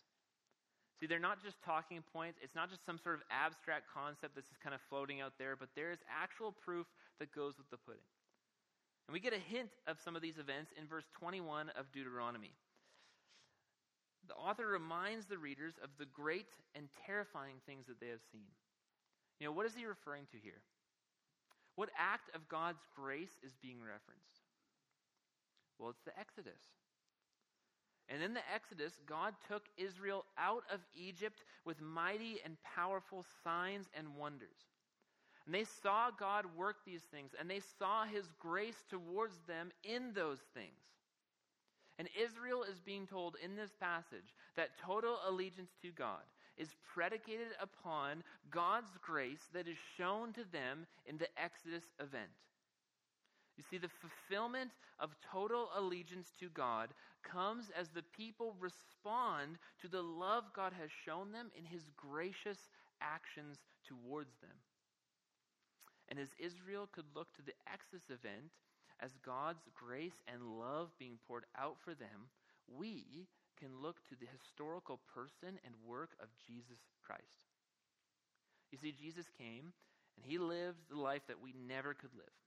See, 1.00 1.08
they're 1.08 1.20
not 1.20 1.44
just 1.44 1.62
talking 1.64 2.04
points. 2.12 2.40
It's 2.42 2.56
not 2.56 2.70
just 2.70 2.86
some 2.86 3.00
sort 3.00 3.16
of 3.16 3.22
abstract 3.32 3.88
concept 3.94 4.36
that's 4.36 4.48
just 4.48 4.60
kind 4.60 4.76
of 4.76 4.82
floating 4.90 5.22
out 5.22 5.34
there, 5.40 5.56
but 5.56 5.70
there 5.76 5.92
is 5.92 6.00
actual 6.08 6.52
proof 6.52 6.88
that 7.20 7.32
goes 7.32 7.58
with 7.58 7.70
the 7.70 7.78
pudding. 7.78 8.04
And 9.10 9.14
we 9.16 9.20
get 9.20 9.34
a 9.34 9.42
hint 9.42 9.72
of 9.88 9.98
some 10.06 10.16
of 10.16 10.22
these 10.22 10.38
events 10.38 10.70
in 10.78 10.86
verse 10.86 11.10
21 11.18 11.70
of 11.70 11.92
Deuteronomy. 11.92 12.54
The 14.28 14.36
author 14.36 14.68
reminds 14.68 15.26
the 15.26 15.40
readers 15.40 15.74
of 15.84 15.90
the 15.98 16.06
great 16.06 16.54
and 16.76 16.86
terrifying 17.08 17.56
things 17.66 17.88
that 17.88 18.00
they 18.00 18.10
have 18.10 18.22
seen. 18.32 18.46
You 19.40 19.48
know, 19.48 19.52
what 19.52 19.66
is 19.66 19.74
he 19.74 19.88
referring 19.88 20.28
to 20.30 20.38
here? 20.38 20.62
What 21.74 21.90
act 21.98 22.30
of 22.36 22.48
God's 22.50 22.86
grace 22.96 23.34
is 23.42 23.56
being 23.64 23.80
referenced? 23.82 24.46
Well, 25.80 25.90
it's 25.90 26.06
the 26.06 26.14
Exodus. 26.20 26.62
And 28.10 28.22
in 28.22 28.36
the 28.36 28.46
Exodus, 28.54 28.94
God 29.08 29.34
took 29.48 29.64
Israel 29.76 30.24
out 30.38 30.66
of 30.72 30.82
Egypt 30.94 31.42
with 31.66 31.82
mighty 31.82 32.42
and 32.46 32.58
powerful 32.62 33.26
signs 33.44 33.88
and 33.98 34.16
wonders. 34.16 34.70
And 35.50 35.56
they 35.56 35.66
saw 35.82 36.12
God 36.12 36.46
work 36.56 36.76
these 36.86 37.02
things, 37.12 37.32
and 37.40 37.50
they 37.50 37.62
saw 37.80 38.06
his 38.06 38.30
grace 38.38 38.84
towards 38.88 39.34
them 39.48 39.72
in 39.84 40.14
those 40.14 40.38
things. 40.54 40.78
And 41.98 42.08
Israel 42.16 42.62
is 42.62 42.80
being 42.80 43.08
told 43.08 43.36
in 43.44 43.56
this 43.56 43.72
passage 43.82 44.36
that 44.56 44.78
total 44.78 45.18
allegiance 45.28 45.72
to 45.82 45.90
God 45.90 46.22
is 46.56 46.76
predicated 46.94 47.48
upon 47.60 48.22
God's 48.52 48.92
grace 49.02 49.50
that 49.52 49.68
is 49.68 49.78
shown 49.98 50.34
to 50.34 50.44
them 50.54 50.86
in 51.08 51.18
the 51.18 51.30
Exodus 51.36 51.86
event. 52.00 52.30
You 53.58 53.64
see, 53.72 53.80
the 53.80 53.90
fulfillment 53.90 54.70
of 55.00 55.16
total 55.32 55.70
allegiance 55.76 56.32
to 56.42 56.50
God 56.50 56.90
comes 57.24 57.72
as 57.76 57.90
the 57.90 58.04
people 58.16 58.54
respond 58.60 59.58
to 59.82 59.88
the 59.88 60.04
love 60.04 60.44
God 60.56 60.74
has 60.80 60.92
shown 61.08 61.32
them 61.32 61.50
in 61.58 61.66
his 61.66 61.90
gracious 61.98 62.70
actions 63.02 63.58
towards 63.88 64.36
them. 64.44 64.54
And 66.10 66.20
as 66.20 66.30
Israel 66.40 66.90
could 66.92 67.06
look 67.16 67.34
to 67.36 67.46
the 67.46 67.54
Exodus 67.72 68.10
event 68.10 68.52
as 69.00 69.12
God's 69.26 69.64
grace 69.74 70.20
and 70.28 70.60
love 70.60 70.90
being 70.98 71.18
poured 71.28 71.46
out 71.58 71.78
for 71.84 71.94
them, 71.94 72.28
we 72.68 73.28
can 73.60 73.70
look 73.82 73.98
to 74.10 74.16
the 74.20 74.28
historical 74.28 75.00
person 75.14 75.60
and 75.66 75.74
work 75.86 76.12
of 76.22 76.28
Jesus 76.48 76.80
Christ. 77.06 77.46
You 78.72 78.78
see, 78.78 78.92
Jesus 78.92 79.26
came 79.38 79.74
and 80.16 80.26
he 80.26 80.38
lived 80.38 80.90
the 80.90 81.00
life 81.00 81.22
that 81.28 81.42
we 81.42 81.54
never 81.68 81.94
could 81.94 82.14
live, 82.16 82.38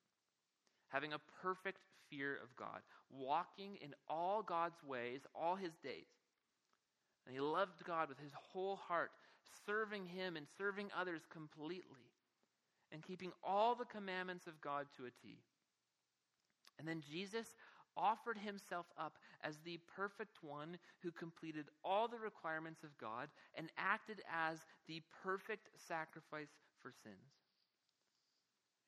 having 0.89 1.13
a 1.13 1.21
perfect 1.43 1.81
fear 2.11 2.39
of 2.43 2.55
God, 2.57 2.81
walking 3.11 3.79
in 3.81 3.95
all 4.09 4.43
God's 4.43 4.83
ways 4.87 5.21
all 5.35 5.57
his 5.57 5.73
days. 5.83 6.11
And 7.27 7.35
he 7.35 7.41
loved 7.41 7.85
God 7.85 8.09
with 8.09 8.19
his 8.19 8.33
whole 8.35 8.77
heart, 8.77 9.13
serving 9.67 10.07
him 10.07 10.37
and 10.37 10.47
serving 10.59 10.91
others 10.99 11.23
completely 11.31 12.12
and 12.93 13.03
keeping 13.03 13.33
all 13.43 13.75
the 13.75 13.85
commandments 13.85 14.47
of 14.47 14.61
God 14.61 14.87
to 14.97 15.07
a 15.07 15.11
T. 15.11 15.39
And 16.79 16.87
then 16.87 17.01
Jesus 17.01 17.47
offered 17.97 18.39
himself 18.39 18.87
up 18.99 19.19
as 19.45 19.59
the 19.65 19.79
perfect 19.95 20.43
one 20.43 20.79
who 21.03 21.11
completed 21.13 21.67
all 21.85 22.09
the 22.09 22.19
requirements 22.19 22.83
of 22.83 22.97
God 22.99 23.29
and 23.55 23.69
acted 23.77 24.23
as 24.33 24.59
the 24.89 25.03
perfect 25.23 25.69
sacrifice 25.77 26.53
for 26.81 26.93
sins. 27.03 27.37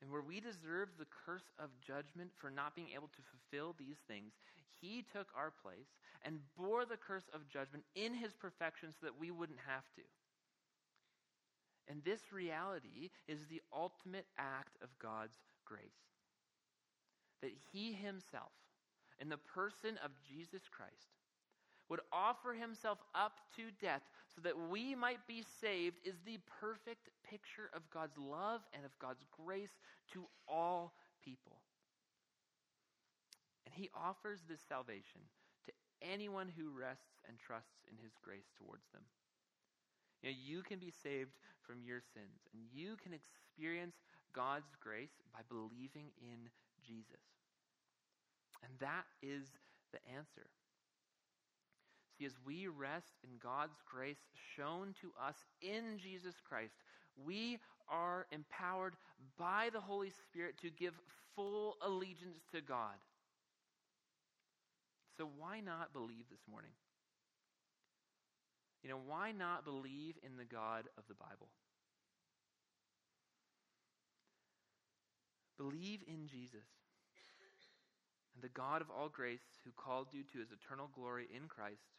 And 0.01 0.11
where 0.11 0.21
we 0.21 0.39
deserve 0.39 0.89
the 0.97 1.07
curse 1.25 1.49
of 1.57 1.69
judgment 1.85 2.31
for 2.37 2.49
not 2.49 2.75
being 2.75 2.89
able 2.93 3.07
to 3.07 3.21
fulfill 3.31 3.75
these 3.77 3.97
things, 4.07 4.33
he 4.81 5.05
took 5.13 5.27
our 5.35 5.53
place 5.63 5.97
and 6.23 6.39
bore 6.57 6.85
the 6.85 6.97
curse 6.97 7.29
of 7.33 7.47
judgment 7.47 7.83
in 7.95 8.13
his 8.13 8.33
perfection 8.33 8.89
so 8.91 9.05
that 9.05 9.19
we 9.19 9.31
wouldn't 9.31 9.59
have 9.65 9.85
to. 9.95 10.01
And 11.87 12.03
this 12.03 12.31
reality 12.31 13.11
is 13.27 13.39
the 13.49 13.61
ultimate 13.73 14.25
act 14.37 14.77
of 14.81 14.89
God's 14.99 15.37
grace. 15.65 15.81
That 17.41 17.51
He 17.71 17.93
Himself, 17.93 18.51
in 19.19 19.29
the 19.29 19.37
person 19.37 19.99
of 20.03 20.11
Jesus 20.27 20.63
Christ, 20.69 21.13
would 21.89 21.99
offer 22.11 22.53
Himself 22.53 22.97
up 23.13 23.33
to 23.55 23.63
death 23.79 24.01
so 24.33 24.41
that 24.41 24.69
we 24.69 24.95
might 24.95 25.27
be 25.27 25.43
saved 25.61 25.97
is 26.03 26.15
the 26.25 26.39
perfect 26.59 27.09
picture 27.29 27.69
of 27.73 27.89
God's 27.91 28.17
love 28.17 28.61
and 28.73 28.83
of 28.85 28.97
God's 28.99 29.23
grace 29.45 29.77
to 30.13 30.25
all 30.47 30.95
people. 31.23 31.57
And 33.65 33.75
He 33.75 33.89
offers 33.93 34.39
this 34.49 34.61
salvation 34.67 35.21
to 35.65 35.71
anyone 36.01 36.51
who 36.57 36.69
rests 36.69 37.21
and 37.27 37.37
trusts 37.37 37.85
in 37.89 37.97
His 38.03 38.13
grace 38.23 38.49
towards 38.57 38.87
them. 38.91 39.03
You, 40.23 40.31
know, 40.31 40.37
you 40.43 40.63
can 40.63 40.79
be 40.79 40.91
saved 41.03 41.37
from 41.65 41.83
your 41.83 42.01
sins, 42.13 42.47
and 42.53 42.63
you 42.73 42.95
can 43.01 43.13
experience 43.13 43.95
God's 44.33 44.75
grace 44.79 45.21
by 45.33 45.39
believing 45.49 46.11
in 46.21 46.49
Jesus. 46.85 47.25
And 48.63 48.71
that 48.79 49.05
is 49.21 49.47
the 49.91 49.99
answer. 50.15 50.47
See, 52.17 52.25
as 52.25 52.35
we 52.45 52.67
rest 52.67 53.13
in 53.23 53.31
God's 53.41 53.81
grace 53.85 54.23
shown 54.55 54.93
to 55.01 55.11
us 55.21 55.35
in 55.61 55.97
Jesus 55.97 56.35
Christ, 56.47 56.75
we 57.23 57.59
are 57.89 58.25
empowered 58.31 58.95
by 59.37 59.69
the 59.71 59.81
Holy 59.81 60.11
Spirit 60.11 60.57
to 60.61 60.69
give 60.69 60.93
full 61.35 61.75
allegiance 61.81 62.39
to 62.53 62.61
God. 62.61 62.95
So, 65.17 65.29
why 65.37 65.59
not 65.59 65.93
believe 65.93 66.25
this 66.29 66.43
morning? 66.49 66.71
You 68.85 68.91
know, 68.91 69.01
why 69.03 69.31
not 69.31 69.65
believe 69.65 70.13
in 70.21 70.37
the 70.37 70.45
God 70.45 70.85
of 70.95 71.05
the 71.07 71.15
Bible? 71.15 71.49
Believe 75.57 76.01
in 76.05 76.27
Jesus 76.27 76.69
and 78.35 78.43
the 78.43 78.53
God 78.53 78.83
of 78.83 78.91
all 78.91 79.09
grace 79.09 79.57
who 79.63 79.71
called 79.75 80.09
you 80.11 80.21
to 80.21 80.37
his 80.37 80.51
eternal 80.51 80.91
glory 80.93 81.25
in 81.33 81.47
Christ 81.47 81.97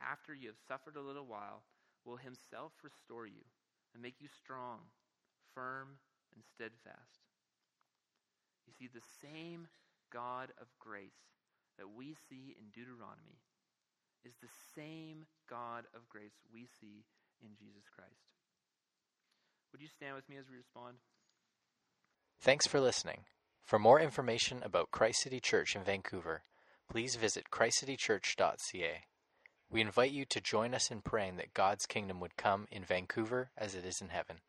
after 0.00 0.32
you 0.32 0.48
have 0.48 0.56
suffered 0.66 0.96
a 0.96 1.04
little 1.04 1.26
while 1.26 1.64
will 2.06 2.16
himself 2.16 2.72
restore 2.82 3.26
you 3.26 3.44
and 3.92 4.02
make 4.02 4.16
you 4.22 4.28
strong, 4.42 4.78
firm, 5.54 6.00
and 6.34 6.42
steadfast. 6.42 7.28
You 8.66 8.72
see, 8.72 8.88
the 8.88 9.04
same 9.20 9.68
God 10.10 10.48
of 10.58 10.68
grace 10.80 11.28
that 11.76 11.92
we 11.94 12.16
see 12.30 12.56
in 12.56 12.72
Deuteronomy 12.72 13.36
is 14.24 14.34
the 14.40 14.48
same 14.74 15.26
God 15.48 15.84
of 15.94 16.08
grace 16.08 16.38
we 16.52 16.66
see 16.80 17.04
in 17.42 17.50
Jesus 17.58 17.84
Christ. 17.94 18.32
Would 19.72 19.80
you 19.80 19.88
stand 19.88 20.14
with 20.14 20.28
me 20.28 20.36
as 20.36 20.48
we 20.50 20.56
respond? 20.56 20.96
Thanks 22.40 22.66
for 22.66 22.80
listening. 22.80 23.24
For 23.62 23.78
more 23.78 24.00
information 24.00 24.62
about 24.62 24.90
Christ 24.90 25.22
City 25.22 25.40
Church 25.40 25.74
in 25.74 25.82
Vancouver, 25.82 26.42
please 26.90 27.16
visit 27.16 27.50
christcitychurch.ca. 27.50 29.04
We 29.70 29.80
invite 29.80 30.12
you 30.12 30.26
to 30.26 30.40
join 30.40 30.74
us 30.74 30.90
in 30.90 31.00
praying 31.00 31.36
that 31.36 31.54
God's 31.54 31.86
kingdom 31.86 32.20
would 32.20 32.36
come 32.36 32.66
in 32.70 32.84
Vancouver 32.84 33.50
as 33.56 33.74
it 33.74 33.86
is 33.86 34.02
in 34.02 34.08
heaven. 34.10 34.40